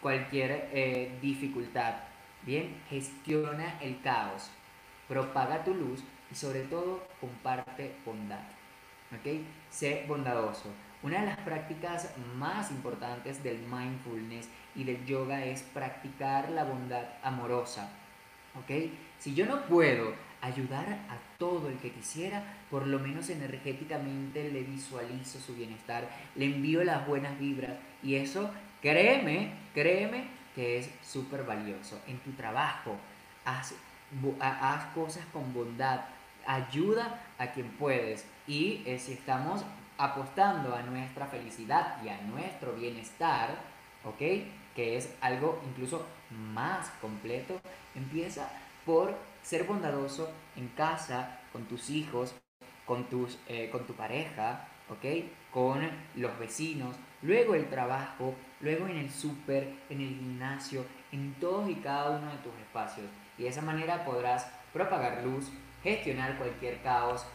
[0.00, 1.94] cualquier eh, dificultad.
[2.42, 4.50] Bien, gestiona el caos,
[5.08, 8.42] propaga tu luz y sobre todo comparte bondad.
[9.12, 9.42] ¿Ok?
[9.70, 10.70] Sé bondadoso.
[11.02, 17.04] Una de las prácticas más importantes del mindfulness y del yoga es practicar la bondad
[17.22, 17.90] amorosa.
[18.58, 18.90] ¿Ok?
[19.18, 24.64] Si yo no puedo ayudar a todo el que quisiera, por lo menos energéticamente le
[24.64, 28.50] visualizo su bienestar, le envío las buenas vibras y eso,
[28.82, 30.24] créeme, créeme
[30.54, 31.98] que es súper valioso.
[32.08, 32.96] En tu trabajo,
[33.44, 33.74] haz,
[34.94, 36.00] cosas con bondad,
[36.44, 39.64] ayuda a quien puedes y eh, si estamos
[39.96, 43.50] apostando a nuestra felicidad y a nuestro bienestar,
[44.04, 44.18] ¿ok?
[44.74, 47.60] Que es algo incluso más completo,
[47.94, 48.50] empieza
[48.84, 52.34] por ser bondadoso en casa, con tus hijos,
[52.86, 55.04] con, tus, eh, con tu pareja, ¿ok?
[55.50, 61.68] Con los vecinos, luego el trabajo, luego en el súper, en el gimnasio, en todos
[61.68, 63.06] y cada uno de tus espacios.
[63.38, 65.50] Y de esa manera podrás propagar luz,
[65.82, 67.26] gestionar cualquier caos,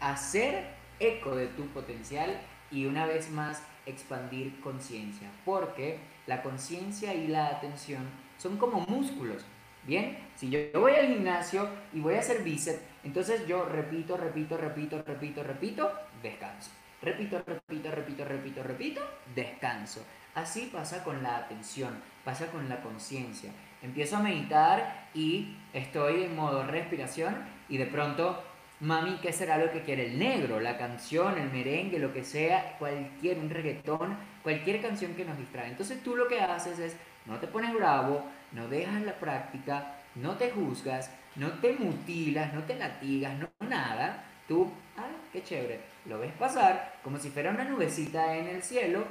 [0.00, 5.30] hacer eco de tu potencial y una vez más expandir conciencia.
[5.44, 9.44] Porque la conciencia y la atención son como músculos.
[9.84, 14.56] Bien, si yo voy al gimnasio y voy a hacer bíceps, entonces yo repito, repito,
[14.56, 15.90] repito, repito, repito,
[16.22, 16.70] descanso.
[17.00, 19.00] Repito, repito, repito, repito, repito,
[19.34, 20.04] descanso.
[20.34, 23.50] Así pasa con la atención, pasa con la conciencia.
[23.82, 27.34] Empiezo a meditar y estoy en modo respiración
[27.70, 28.42] y de pronto,
[28.80, 30.60] mami, ¿qué será lo que quiere el negro?
[30.60, 35.68] La canción, el merengue, lo que sea, cualquier, un reggaetón, cualquier canción que nos distrae.
[35.68, 40.36] Entonces tú lo que haces es, no te pones bravo, no dejas la práctica, no
[40.36, 44.24] te juzgas, no te mutilas, no te latigas, no nada.
[44.48, 49.04] Tú, ah, qué chévere, lo ves pasar como si fuera una nubecita en el cielo,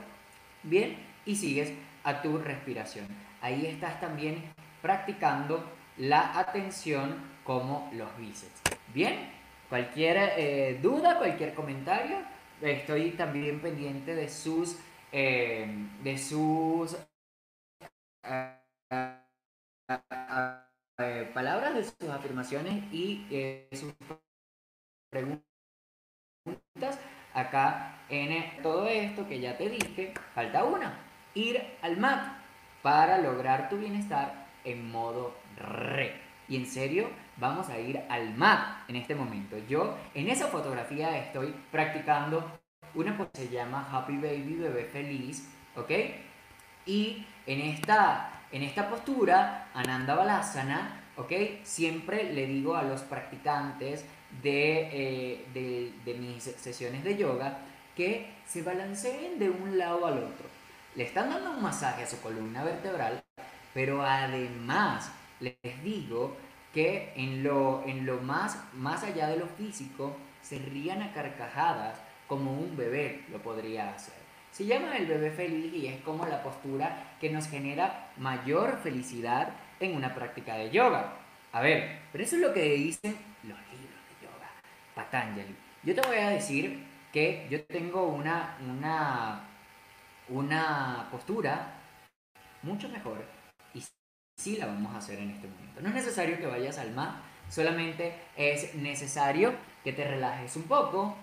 [0.63, 1.73] bien, y sigues
[2.03, 3.07] a tu respiración.
[3.41, 4.43] Ahí estás también
[4.81, 5.63] practicando
[5.97, 8.61] la atención como los bíceps.
[8.93, 9.29] Bien,
[9.69, 12.17] cualquier eh, duda, cualquier comentario,
[12.61, 14.77] estoy también pendiente de sus,
[15.11, 16.97] eh, de sus
[18.23, 18.58] eh,
[21.79, 23.93] de sus afirmaciones y eh, sus
[25.09, 25.43] preguntas
[27.33, 30.99] acá en todo esto que ya te dije, falta una,
[31.33, 32.37] ir al mat
[32.81, 36.19] para lograr tu bienestar en modo re.
[36.47, 39.57] Y en serio, vamos a ir al mat en este momento.
[39.69, 42.59] Yo en esa fotografía estoy practicando
[42.95, 45.91] una que se llama Happy Baby, bebé feliz, ¿ok?
[46.85, 51.31] Y en esta en esta postura, Ananda Balasana, ¿ok?
[51.63, 54.05] Siempre le digo a los practicantes
[54.41, 57.59] de, eh, de, mis sesiones de yoga
[57.95, 60.47] que se balanceen de un lado al otro.
[60.95, 63.21] Le están dando un masaje a su columna vertebral,
[63.73, 66.37] pero además les digo
[66.73, 71.99] que en lo, en lo más, más allá de lo físico, se rían a carcajadas
[72.27, 74.13] como un bebé lo podría hacer.
[74.51, 79.49] Se llama el bebé feliz y es como la postura que nos genera mayor felicidad
[79.79, 81.13] en una práctica de yoga.
[81.51, 84.49] A ver, pero eso es lo que dicen los libros de yoga,
[84.95, 85.55] Patanjali.
[85.83, 89.41] Yo te voy a decir que yo tengo una, una,
[90.27, 91.73] una postura
[92.61, 93.25] mucho mejor
[93.73, 93.83] y
[94.37, 95.81] sí la vamos a hacer en este momento.
[95.81, 101.15] No es necesario que vayas al mar, solamente es necesario que te relajes un poco,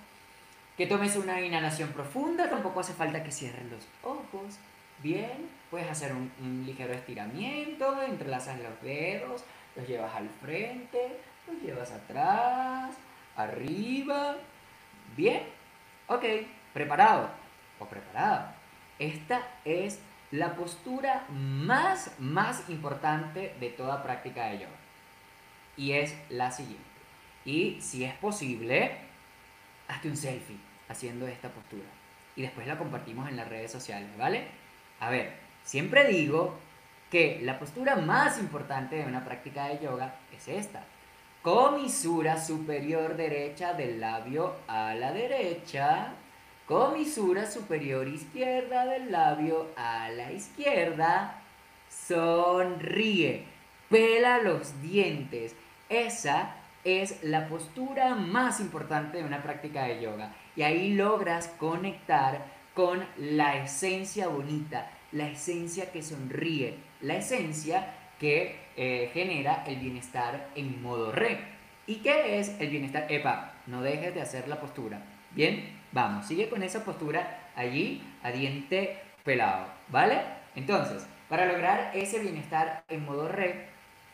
[0.77, 4.57] que tomes una inhalación profunda, tampoco hace falta que cierres los ojos.
[5.03, 9.45] Bien, puedes hacer un, ligero estiramiento, entrelazas los dedos,
[9.75, 12.95] los llevas al frente, los llevas atrás,
[13.37, 14.37] arriba.
[15.17, 15.43] Bien,
[16.09, 16.25] Ok,
[16.73, 17.29] preparado
[17.81, 18.55] o preparada.
[18.99, 19.99] Esta es
[20.31, 24.77] la postura más, más importante de toda práctica de yoga.
[25.77, 26.85] Y es la siguiente.
[27.45, 28.99] Y si es posible,
[29.89, 30.59] hazte un selfie
[30.89, 31.89] haciendo esta postura.
[32.37, 34.47] Y después la compartimos en las redes sociales, ¿vale?
[35.01, 35.35] A ver,
[35.67, 36.55] siempre digo
[37.11, 40.85] que la postura más importante de una práctica de yoga es esta.
[41.43, 46.15] Comisura superior derecha del labio a la derecha.
[46.67, 51.43] Comisura superior izquierda del labio a la izquierda.
[51.89, 53.45] Sonríe.
[53.89, 55.55] Pela los dientes.
[55.89, 60.33] Esa es la postura más importante de una práctica de yoga.
[60.57, 62.45] Y ahí logras conectar
[62.75, 70.49] con la esencia bonita, la esencia que sonríe, la esencia que eh, genera el bienestar
[70.55, 71.39] en modo re.
[71.87, 73.07] ¿Y qué es el bienestar?
[73.11, 75.01] Epa, no dejes de hacer la postura.
[75.31, 80.21] Bien, vamos, sigue con esa postura allí a diente pelado, ¿vale?
[80.55, 83.69] Entonces, para lograr ese bienestar en modo re,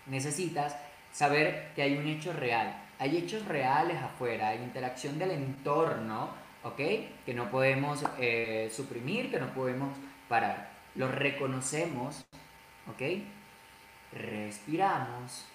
[0.06, 0.76] necesitas
[1.12, 2.76] saber que hay un hecho real.
[2.98, 6.30] Hay hechos reales afuera, hay interacción del entorno,
[6.62, 6.80] ¿ok?
[7.24, 9.96] Que no podemos eh, suprimir, que no podemos
[10.28, 10.71] parar.
[10.94, 12.26] Lo reconocemos,
[12.86, 13.02] ¿ok?
[14.12, 15.46] Respiramos,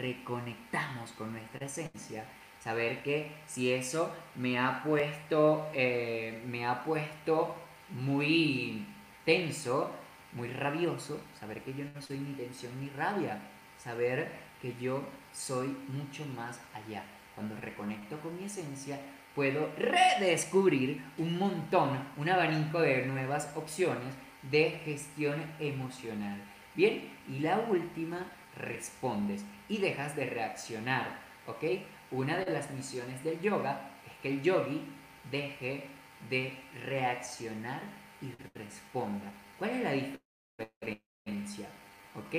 [0.00, 2.24] reconectamos con nuestra esencia,
[2.58, 7.54] saber que si eso me ha puesto, eh, me ha puesto
[7.90, 8.86] muy
[9.24, 9.90] tenso,
[10.32, 13.40] muy rabioso, saber que yo no soy ni tensión ni rabia,
[13.78, 15.02] saber que yo
[15.32, 17.04] soy mucho más allá.
[17.34, 18.98] Cuando reconecto con mi esencia,
[19.38, 24.12] puedo redescubrir un montón, un abanico de nuevas opciones
[24.42, 26.42] de gestión emocional.
[26.74, 28.26] Bien, y la última,
[28.56, 31.62] respondes y dejas de reaccionar, ¿ok?
[32.10, 34.82] Una de las misiones del yoga es que el yogi
[35.30, 35.84] deje
[36.28, 37.82] de reaccionar
[38.20, 39.32] y responda.
[39.56, 41.68] ¿Cuál es la diferencia?
[42.16, 42.34] ¿Ok?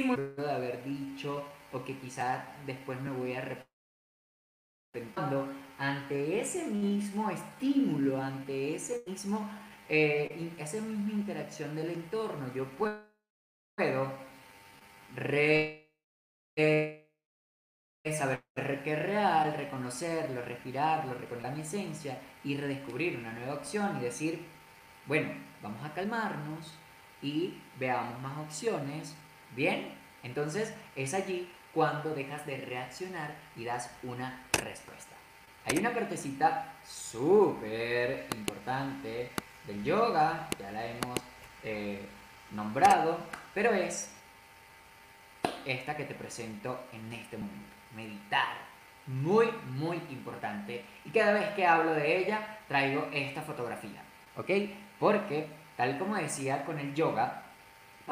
[0.00, 3.72] De haber dicho o que quizás después me voy a arrepentir
[5.78, 9.48] ante ese mismo estímulo, ante ese mismo,
[9.88, 13.02] eh, esa misma interacción del entorno, yo puedo
[13.76, 15.88] saber
[16.64, 17.10] que
[18.04, 24.44] es real, reconocerlo, respirarlo, recordar mi esencia y redescubrir una nueva opción y decir,
[25.06, 25.32] bueno,
[25.62, 26.78] vamos a calmarnos
[27.22, 29.16] y veamos más opciones
[29.54, 29.92] Bien,
[30.22, 35.14] entonces es allí cuando dejas de reaccionar y das una respuesta.
[35.66, 39.30] Hay una partecita súper importante
[39.66, 41.18] del yoga, ya la hemos
[41.62, 42.04] eh,
[42.50, 43.18] nombrado,
[43.54, 44.10] pero es
[45.64, 48.72] esta que te presento en este momento, meditar.
[49.06, 50.84] Muy, muy importante.
[51.04, 54.00] Y cada vez que hablo de ella, traigo esta fotografía,
[54.36, 54.50] ¿ok?
[54.98, 57.41] Porque, tal como decía con el yoga,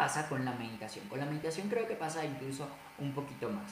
[0.00, 1.06] pasa con la meditación.
[1.08, 2.66] Con la meditación creo que pasa incluso
[3.00, 3.70] un poquito más.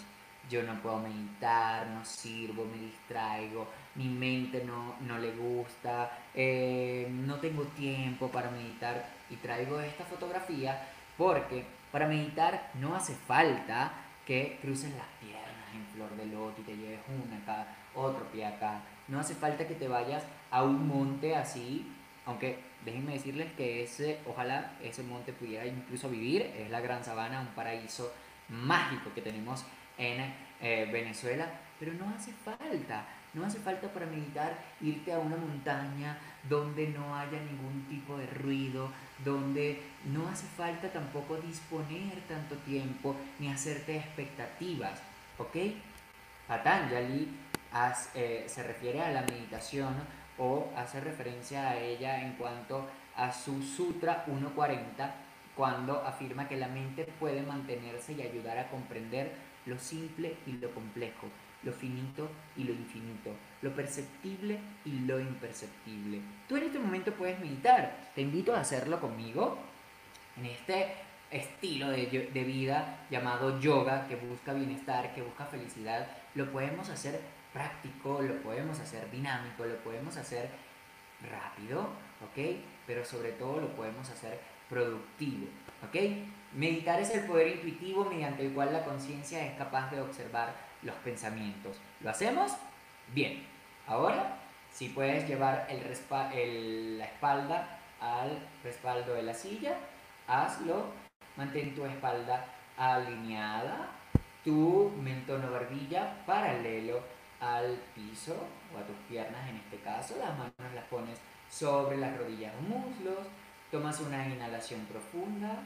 [0.51, 7.09] Yo no puedo meditar, no sirvo, me distraigo, mi mente no, no le gusta, eh,
[7.11, 13.93] no tengo tiempo para meditar y traigo esta fotografía porque para meditar no hace falta
[14.27, 18.45] que cruces las piernas en flor de loto y te lleves una acá, otro pie
[18.45, 18.83] acá.
[19.09, 21.91] No hace falta que te vayas a un monte así,
[22.27, 27.41] aunque déjenme decirles que ese, ojalá ese monte pudiera incluso vivir, es la Gran Sabana,
[27.41, 28.13] un paraíso
[28.49, 29.65] mágico que tenemos
[29.97, 31.49] en eh, Venezuela,
[31.79, 36.19] pero no hace falta, no hace falta para meditar irte a una montaña
[36.49, 38.91] donde no haya ningún tipo de ruido,
[39.25, 45.01] donde no hace falta tampoco disponer tanto tiempo ni hacerte expectativas,
[45.39, 45.57] ¿ok?
[46.47, 47.29] Patanjali
[48.15, 49.95] eh, se refiere a la meditación
[50.39, 52.87] o hace referencia a ella en cuanto
[53.17, 55.11] a su Sutra 1.40,
[55.57, 59.33] cuando afirma que la mente puede mantenerse y ayudar a comprender
[59.67, 61.27] lo simple y lo complejo,
[61.65, 63.33] lo finito y lo infinito,
[63.63, 66.21] lo perceptible y lo imperceptible.
[66.49, 69.59] Tú en este momento puedes meditar, te invito a hacerlo conmigo
[70.37, 70.95] en este
[71.31, 77.21] estilo de, de vida llamado yoga que busca bienestar, que busca felicidad, lo podemos hacer
[77.59, 80.49] práctico, lo podemos hacer dinámico, lo podemos hacer
[81.29, 81.81] rápido,
[82.23, 82.57] ¿ok?
[82.87, 84.39] Pero sobre todo lo podemos hacer
[84.69, 85.49] productivo,
[85.83, 85.97] ¿ok?
[86.55, 90.95] Meditar es el poder intuitivo mediante el cual la conciencia es capaz de observar los
[90.97, 91.77] pensamientos.
[92.01, 92.53] ¿Lo hacemos?
[93.13, 93.45] Bien.
[93.89, 94.39] Ahora,
[94.71, 99.77] si puedes llevar el, la espalda al respaldo de la silla,
[100.29, 100.93] hazlo.
[101.37, 102.45] Mantén tu espalda
[102.77, 103.91] alineada,
[104.45, 110.17] tu mentón o barbilla paralelo al piso o a tus piernas en este caso.
[110.19, 111.19] Las manos las pones
[111.51, 113.27] sobre las rodillas o muslos.
[113.71, 115.63] Tomas una inhalación profunda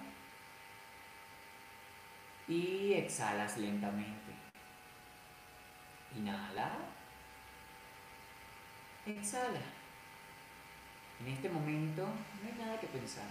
[2.48, 4.32] y exhalas lentamente.
[6.16, 6.78] Inhala.
[9.06, 9.60] Exhala.
[11.20, 13.28] En este momento no hay nada que pensar.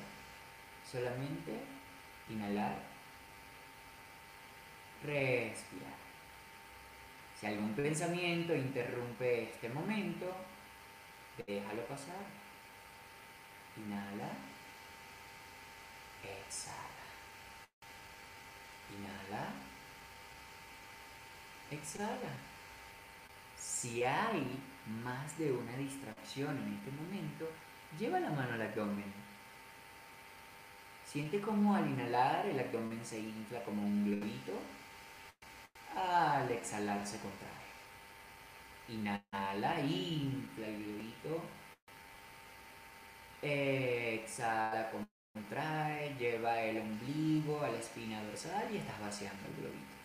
[0.89, 1.59] Solamente
[2.29, 2.77] inhalar.
[5.03, 6.00] Respirar.
[7.41, 10.31] Si algún pensamiento interrumpe este momento,
[11.47, 12.23] déjalo pasar.
[13.77, 14.29] Inhala.
[16.21, 17.01] Exhala.
[18.95, 19.47] Inhala.
[21.71, 22.29] Exhala.
[23.57, 24.59] Si hay
[25.03, 27.49] más de una distracción en este momento,
[27.97, 29.11] lleva la mano al abdomen.
[31.07, 34.61] Siente como al inhalar el abdomen se infla como un globito
[36.01, 37.49] al exhalar se contrae.
[38.89, 41.41] Inhala, infla el globito.
[43.41, 44.91] Exhala,
[45.33, 49.95] contrae, lleva el ombligo a la espina dorsal y estás vaciando el globito.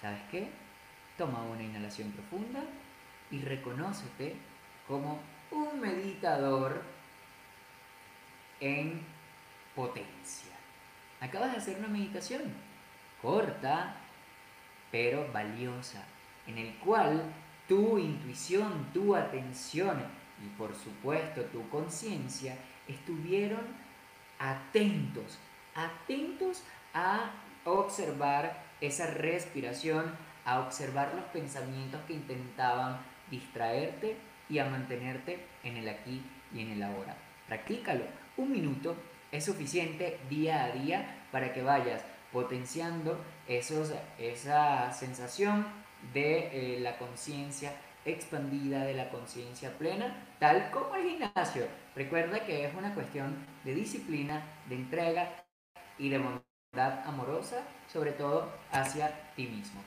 [0.00, 0.48] ¿Sabes qué?
[1.18, 2.62] Toma una inhalación profunda
[3.30, 4.36] y reconócete
[4.86, 5.20] como
[5.50, 6.82] un meditador
[8.60, 9.02] en
[9.74, 10.54] potencia.
[11.20, 12.42] Acabas de hacer una meditación
[13.20, 13.96] corta,
[14.96, 16.02] pero valiosa,
[16.46, 17.22] en el cual
[17.68, 20.02] tu intuición, tu atención
[20.42, 22.56] y por supuesto tu conciencia
[22.88, 23.60] estuvieron
[24.38, 25.38] atentos,
[25.74, 26.62] atentos
[26.94, 27.30] a
[27.66, 30.16] observar esa respiración,
[30.46, 32.98] a observar los pensamientos que intentaban
[33.30, 34.16] distraerte
[34.48, 36.22] y a mantenerte en el aquí
[36.54, 37.14] y en el ahora.
[37.46, 38.04] Practícalo.
[38.38, 38.96] Un minuto
[39.30, 42.02] es suficiente día a día para que vayas
[42.36, 43.18] potenciando
[43.48, 45.64] esos, esa sensación
[46.12, 47.72] de eh, la conciencia
[48.04, 51.66] expandida, de la conciencia plena, tal como el gimnasio.
[51.94, 53.34] Recuerda que es una cuestión
[53.64, 55.46] de disciplina, de entrega
[55.96, 59.80] y de bondad amorosa, sobre todo hacia ti mismo.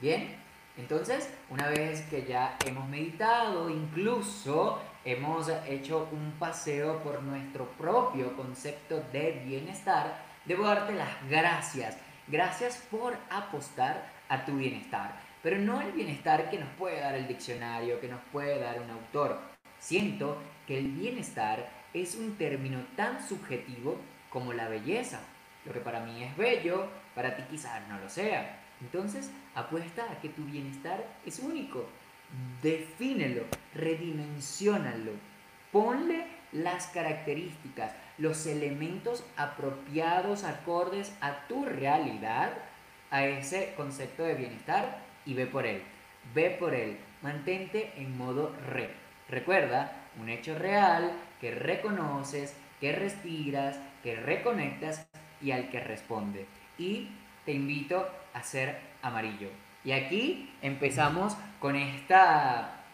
[0.00, 0.34] Bien,
[0.76, 8.36] entonces, una vez que ya hemos meditado, incluso hemos hecho un paseo por nuestro propio
[8.36, 11.96] concepto de bienestar, debo darte las gracias.
[12.26, 15.20] Gracias por apostar a tu bienestar.
[15.42, 18.90] Pero no el bienestar que nos puede dar el diccionario, que nos puede dar un
[18.90, 19.38] autor.
[19.78, 25.20] Siento que el bienestar es un término tan subjetivo como la belleza.
[25.64, 28.60] Lo que para mí es bello, para ti quizás no lo sea.
[28.80, 31.86] Entonces, apuesta a que tu bienestar es único.
[32.62, 33.44] Defínelo,
[33.74, 35.12] redimensionalo.
[35.72, 42.52] Ponle las características, los elementos apropiados, acordes a tu realidad,
[43.10, 45.82] a ese concepto de bienestar y ve por él.
[46.34, 46.98] Ve por él.
[47.22, 48.90] Mantente en modo re.
[49.28, 55.08] Recuerda, un hecho real que reconoces, que respiras, que reconectas
[55.40, 56.46] y al que responde.
[56.76, 57.08] Y
[57.44, 59.48] te invito a ser amarillo.
[59.84, 62.84] Y aquí empezamos con esta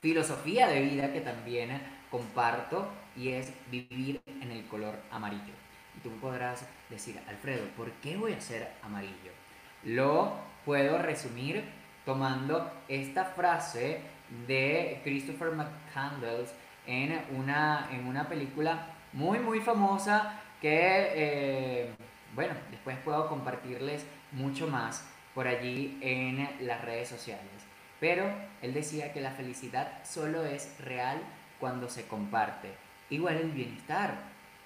[0.00, 1.70] filosofía de vida que también
[2.10, 5.54] comparto y es vivir en el color amarillo.
[5.96, 9.32] Y tú podrás decir, Alfredo, ¿por qué voy a ser amarillo?
[9.84, 10.32] Lo
[10.64, 11.64] puedo resumir
[12.04, 14.00] tomando esta frase
[14.46, 16.52] de Christopher McCandless
[16.86, 21.94] en una, en una película muy, muy famosa que, eh,
[22.34, 27.44] bueno, después puedo compartirles mucho más por allí en las redes sociales.
[28.00, 28.24] Pero
[28.62, 31.18] él decía que la felicidad solo es real
[31.60, 32.72] cuando se comparte.
[33.10, 34.18] Igual el bienestar.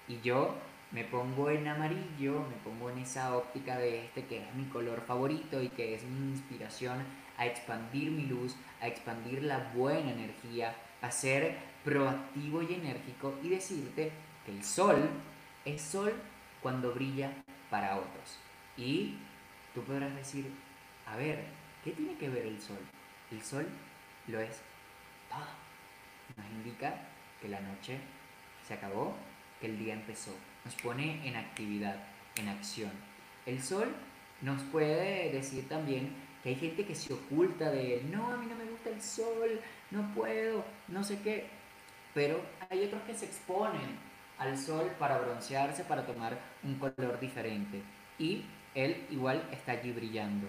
[0.07, 0.55] Y yo
[0.91, 5.01] me pongo en amarillo, me pongo en esa óptica de este que es mi color
[5.01, 7.03] favorito y que es mi inspiración
[7.37, 13.49] a expandir mi luz, a expandir la buena energía, a ser proactivo y enérgico y
[13.49, 14.11] decirte
[14.45, 15.09] que el sol
[15.65, 16.13] es sol
[16.61, 17.31] cuando brilla
[17.69, 18.37] para otros.
[18.75, 19.15] Y
[19.73, 20.51] tú podrás decir,
[21.07, 21.45] a ver,
[21.83, 22.79] ¿qué tiene que ver el sol?
[23.31, 23.67] El sol
[24.27, 24.61] lo es
[25.29, 25.60] todo
[26.37, 26.95] nos indica
[27.41, 27.97] que la noche
[28.67, 29.15] se acabó,
[29.59, 30.31] que el día empezó.
[30.65, 31.95] Nos pone en actividad,
[32.35, 32.91] en acción.
[33.45, 33.93] El sol
[34.41, 36.13] nos puede decir también
[36.43, 38.11] que hay gente que se oculta de él.
[38.11, 39.59] No, a mí no me gusta el sol,
[39.91, 41.47] no puedo, no sé qué.
[42.13, 43.97] Pero hay otros que se exponen
[44.37, 47.81] al sol para broncearse, para tomar un color diferente.
[48.17, 50.47] Y él igual está allí brillando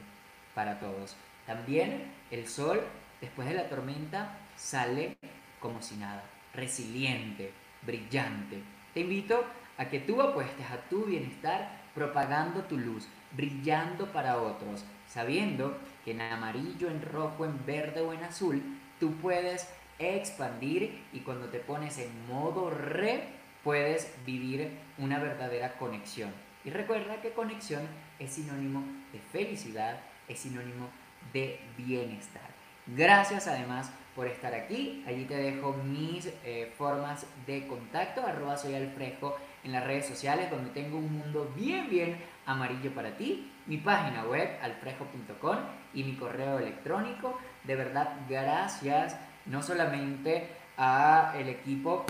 [0.54, 1.16] para todos.
[1.46, 2.80] También el sol,
[3.20, 5.16] después de la tormenta, sale
[5.62, 7.52] como si nada, resiliente,
[7.86, 8.62] brillante.
[8.92, 9.44] Te invito
[9.78, 16.10] a que tú apuestes a tu bienestar propagando tu luz, brillando para otros, sabiendo que
[16.10, 18.62] en amarillo, en rojo, en verde o en azul,
[18.98, 23.24] tú puedes expandir y cuando te pones en modo re,
[23.62, 26.32] puedes vivir una verdadera conexión.
[26.64, 27.82] Y recuerda que conexión
[28.18, 30.88] es sinónimo de felicidad, es sinónimo
[31.32, 32.50] de bienestar.
[32.86, 35.04] Gracias además por estar aquí.
[35.06, 40.50] Allí te dejo mis eh, formas de contacto, arroba soy Alfrejo en las redes sociales,
[40.50, 43.50] donde tengo un mundo bien, bien amarillo para ti.
[43.66, 45.56] Mi página web, alfrejo.com
[45.94, 47.38] y mi correo electrónico.
[47.64, 52.04] De verdad, gracias no solamente a el equipo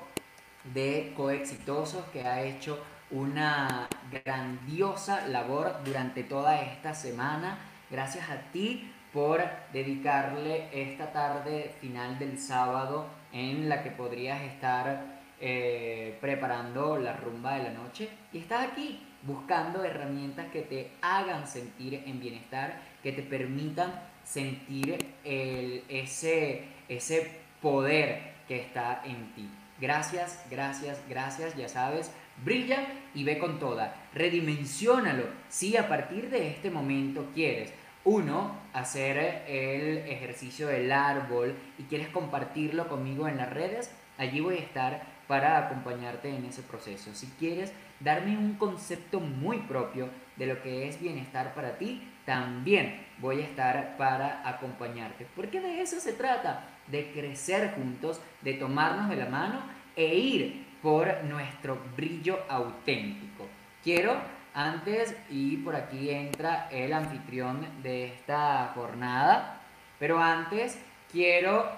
[0.72, 7.58] de coexitosos que ha hecho una grandiosa labor durante toda esta semana.
[7.90, 9.42] Gracias a ti por
[9.72, 17.56] dedicarle esta tarde final del sábado en la que podrías estar eh, preparando la rumba
[17.56, 18.08] de la noche.
[18.32, 23.92] Y estás aquí buscando herramientas que te hagan sentir en bienestar, que te permitan
[24.24, 29.48] sentir ese, ese poder que está en ti.
[29.80, 32.12] Gracias, gracias, gracias, ya sabes,
[32.44, 37.72] brilla y ve con toda, redimensionalo si a partir de este momento quieres
[38.04, 44.56] uno, hacer el ejercicio del árbol y quieres compartirlo conmigo en las redes, allí voy
[44.56, 47.14] a estar para acompañarte en ese proceso.
[47.14, 53.06] Si quieres darme un concepto muy propio de lo que es bienestar para ti, también
[53.18, 55.26] voy a estar para acompañarte.
[55.36, 59.62] Porque de eso se trata, de crecer juntos, de tomarnos de la mano
[59.94, 63.46] e ir por nuestro brillo auténtico.
[63.82, 64.16] Quiero
[64.54, 69.60] antes y por aquí entra el anfitrión de esta jornada.
[69.98, 70.78] Pero antes
[71.10, 71.70] quiero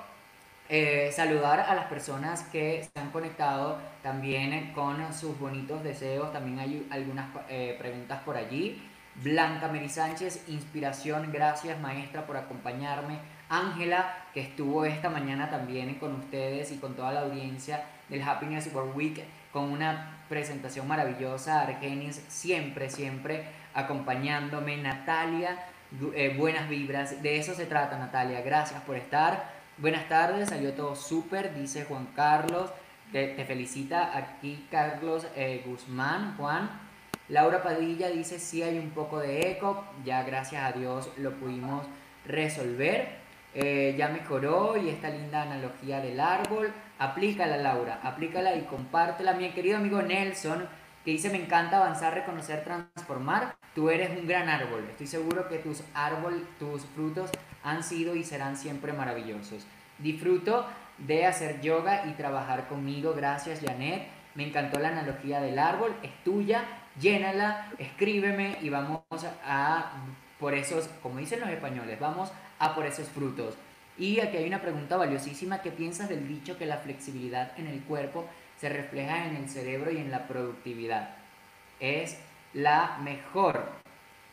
[0.69, 6.33] eh, saludar a las personas que se han conectado también con sus bonitos deseos.
[6.33, 8.83] También hay algunas eh, preguntas por allí.
[9.17, 13.19] Blanca Mary Sánchez, inspiración, gracias maestra por acompañarme.
[13.49, 18.73] Ángela, que estuvo esta mañana también con ustedes y con toda la audiencia del Happiness
[18.75, 21.61] World Week con una presentación maravillosa.
[21.61, 24.77] Argenis siempre, siempre acompañándome.
[24.79, 25.65] Natalia,
[26.13, 27.23] eh, buenas vibras.
[27.23, 28.41] De eso se trata, Natalia.
[28.41, 29.53] Gracias por estar.
[29.79, 32.73] Buenas tardes, salió todo súper, dice Juan Carlos.
[33.13, 36.69] Te, felicita aquí Carlos eh, Guzmán, Juan.
[37.29, 41.87] Laura Padilla dice, sí hay un poco de eco, ya gracias a Dios lo pudimos
[42.27, 43.23] resolver.
[43.55, 46.73] Eh, ya mejoró y esta linda analogía del árbol.
[46.99, 49.35] Aplícala, Laura, aplícala y compártela.
[49.35, 50.69] Mi querido amigo Nelson,
[51.05, 53.57] que dice, me encanta avanzar, reconocer, transformar.
[53.75, 54.87] Tú eres un gran árbol.
[54.91, 57.31] Estoy seguro que tus árbol, tus frutos
[57.63, 59.67] han sido y serán siempre maravillosos.
[59.99, 60.67] Disfruto
[60.99, 63.15] de hacer yoga y trabajar conmigo.
[63.15, 64.07] Gracias, Janet.
[64.35, 65.95] Me encantó la analogía del árbol.
[66.03, 66.65] Es tuya.
[67.01, 69.03] Llénala, escríbeme y vamos
[69.45, 69.91] a
[70.39, 73.55] por esos, como dicen los españoles, vamos a por esos frutos.
[73.97, 75.63] Y aquí hay una pregunta valiosísima.
[75.63, 78.27] ¿Qué piensas del dicho que la flexibilidad en el cuerpo
[78.61, 81.11] se refleja en el cerebro y en la productividad?
[81.79, 82.19] Es
[82.53, 83.69] la mejor,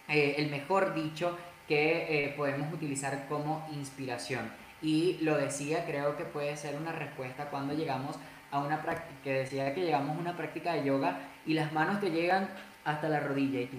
[0.08, 1.38] eh, el mejor dicho
[1.68, 4.52] que eh, podemos utilizar como inspiración.
[4.82, 8.18] Y lo decía, creo que puede ser una respuesta cuando llegamos
[8.50, 12.00] a una práctica, que decía que llegamos a una práctica de yoga y las manos
[12.00, 12.50] te llegan
[12.84, 13.78] hasta la rodilla y tú,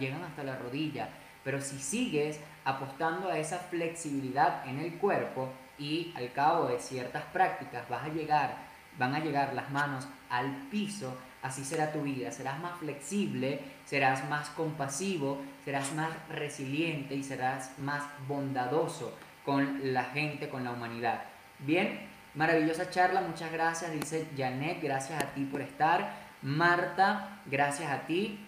[0.00, 1.10] llegan hasta la rodilla.
[1.44, 5.48] Pero si sigues apostando a esa flexibilidad en el cuerpo
[5.78, 8.56] y al cabo de ciertas prácticas vas a llegar,
[8.98, 12.30] van a llegar las manos al piso, así será tu vida.
[12.30, 20.04] Serás más flexible, serás más compasivo, serás más resiliente y serás más bondadoso con la
[20.04, 21.24] gente, con la humanidad.
[21.58, 26.22] Bien, maravillosa charla, muchas gracias, dice Janet, gracias a ti por estar.
[26.42, 28.38] Marta, gracias a ti,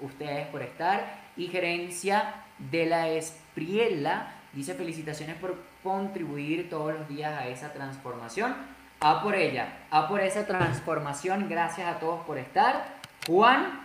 [0.00, 1.22] ustedes por estar.
[1.36, 8.54] Y gerencia de la Espriela dice felicitaciones por contribuir todos los días a esa transformación.
[9.00, 11.48] A por ella, a por esa transformación.
[11.48, 12.86] Gracias a todos por estar.
[13.26, 13.80] Juan,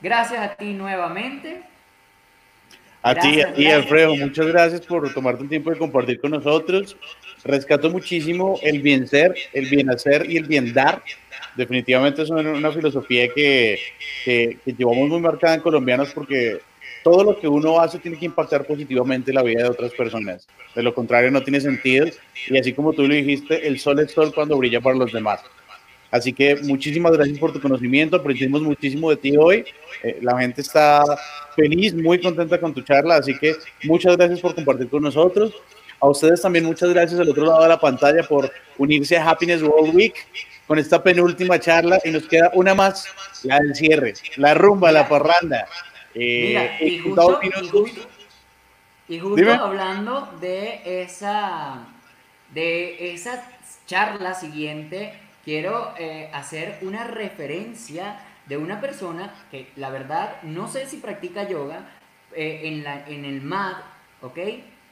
[0.00, 1.62] gracias a ti nuevamente.
[3.02, 6.96] A ti, a ti, Alfredo, muchas gracias por tomarte un tiempo de compartir con nosotros.
[7.44, 11.02] Rescato muchísimo el bien ser, el bien hacer y el bien dar.
[11.54, 13.78] Definitivamente es una, filosofía que,
[14.24, 16.60] que, que, llevamos muy marcada en colombianos porque
[17.02, 20.46] todo lo que uno hace tiene que impactar positivamente la vida de otras personas.
[20.74, 22.06] De lo contrario, no tiene sentido.
[22.48, 25.40] Y así como tú lo dijiste, el sol es sol cuando brilla para los demás.
[26.10, 29.64] Así que muchísimas gracias por tu conocimiento, aprendimos muchísimo de ti hoy.
[30.02, 31.04] Eh, la gente está
[31.54, 35.52] feliz, muy contenta con tu charla, así que muchas gracias por compartir con nosotros.
[36.00, 39.62] A ustedes también muchas gracias al otro lado de la pantalla por unirse a Happiness
[39.62, 40.14] World Week.
[40.66, 43.06] con esta penúltima charla y nos queda una más,
[43.42, 45.66] la del cierre, la rumba, la parranda.
[46.20, 47.40] Eh, y justo,
[49.08, 51.86] y justo, hablando de esa,
[52.52, 53.42] de esa
[53.86, 55.12] charla siguiente,
[55.44, 61.48] quiero eh, hacer una referencia de una persona que la verdad no sé si practica
[61.48, 61.88] yoga
[62.34, 63.76] eh, en, la, en el mat,
[64.22, 64.38] ¿ok?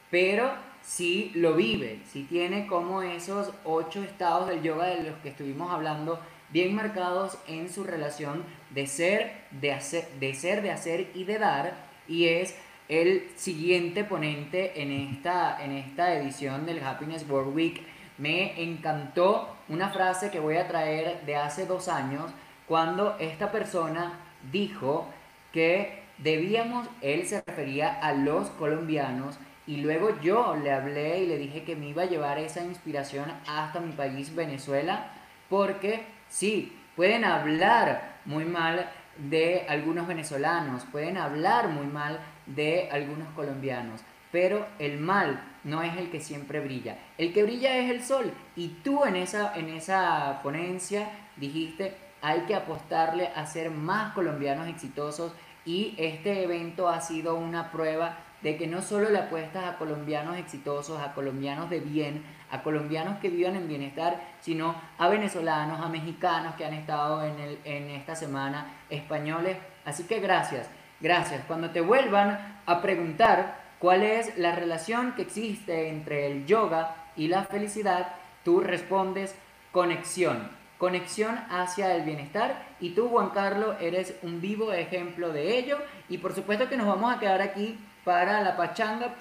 [0.09, 0.51] Pero
[0.81, 5.71] sí lo vive, sí tiene como esos ocho estados del yoga de los que estuvimos
[5.71, 6.19] hablando
[6.49, 11.39] bien marcados en su relación de ser, de hacer, de ser, de hacer y de
[11.39, 11.73] dar,
[12.07, 12.55] y es
[12.89, 17.81] el siguiente ponente en esta, en esta edición del Happiness World Week.
[18.17, 22.31] Me encantó una frase que voy a traer de hace dos años,
[22.67, 24.13] cuando esta persona
[24.51, 25.07] dijo
[25.53, 29.37] que debíamos, él se refería a los colombianos,
[29.67, 33.25] y luego yo le hablé y le dije que me iba a llevar esa inspiración
[33.47, 35.11] hasta mi país, Venezuela,
[35.49, 43.29] porque sí, pueden hablar muy mal de algunos venezolanos, pueden hablar muy mal de algunos
[43.29, 44.01] colombianos,
[44.31, 46.97] pero el mal no es el que siempre brilla.
[47.17, 48.31] El que brilla es el sol.
[48.55, 54.67] Y tú en esa, en esa ponencia dijiste, hay que apostarle a ser más colombianos
[54.67, 55.33] exitosos
[55.65, 60.37] y este evento ha sido una prueba de que no solo le apuestas a colombianos
[60.37, 65.89] exitosos, a colombianos de bien, a colombianos que vivan en bienestar, sino a venezolanos, a
[65.89, 69.57] mexicanos que han estado en, el, en esta semana, españoles.
[69.85, 70.69] Así que gracias,
[70.99, 71.43] gracias.
[71.47, 77.27] Cuando te vuelvan a preguntar cuál es la relación que existe entre el yoga y
[77.27, 79.35] la felicidad, tú respondes
[79.71, 85.77] conexión conexión hacia el bienestar y tú Juan Carlos eres un vivo ejemplo de ello
[86.09, 89.15] y por supuesto que nos vamos a quedar aquí para la pachanga,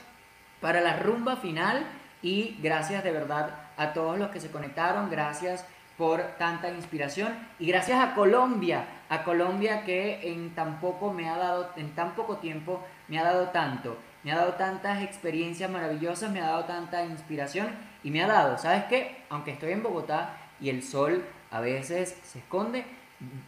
[0.61, 1.87] para la rumba final
[2.23, 5.65] y gracias de verdad a todos los que se conectaron, gracias
[5.97, 11.37] por tanta inspiración y gracias a Colombia, a Colombia que en tan poco me ha
[11.37, 16.31] dado, en tan poco tiempo me ha dado tanto, me ha dado tantas experiencias maravillosas,
[16.31, 17.69] me ha dado tanta inspiración
[18.03, 19.25] y me ha dado, ¿sabes qué?
[19.31, 22.85] Aunque estoy en Bogotá y el sol a veces se esconde,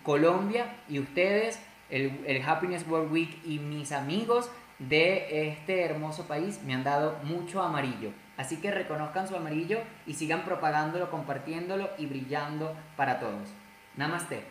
[0.03, 1.61] Colombia y ustedes,
[1.91, 7.19] el, el Happiness World Week y mis amigos de este hermoso país me han dado
[7.25, 8.11] mucho amarillo.
[8.39, 13.51] Así que reconozcan su amarillo y sigan propagándolo, compartiéndolo y brillando para todos.
[13.97, 14.43] Namaste.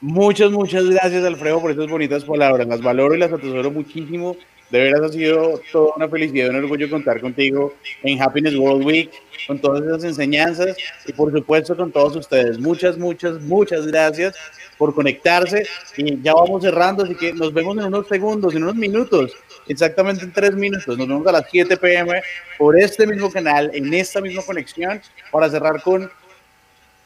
[0.00, 2.68] Muchas, muchas gracias Alfredo por estas bonitas palabras.
[2.68, 4.36] Las valoro y las atesoro muchísimo.
[4.70, 7.74] De veras ha sido toda una felicidad y un orgullo contar contigo
[8.04, 9.10] en Happiness World Week,
[9.46, 12.58] con todas esas enseñanzas y por supuesto con todos ustedes.
[12.58, 14.34] Muchas, muchas, muchas gracias
[14.78, 15.66] por conectarse
[15.96, 19.32] y ya vamos cerrando, así que nos vemos en unos segundos, en unos minutos,
[19.68, 20.98] exactamente en tres minutos.
[20.98, 22.22] Nos vemos a las 7 pm
[22.58, 25.00] por este mismo canal, en esta misma conexión,
[25.30, 26.10] para cerrar con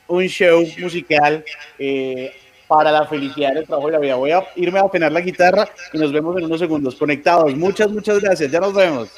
[0.09, 1.45] un show musical
[1.79, 2.33] eh,
[2.69, 4.15] para la felicidad del trabajo y la vida.
[4.17, 7.55] Voy a irme a afinar la guitarra y nos vemos en unos segundos conectados.
[7.55, 8.51] Muchas, muchas gracias.
[8.51, 9.11] Ya nos vemos.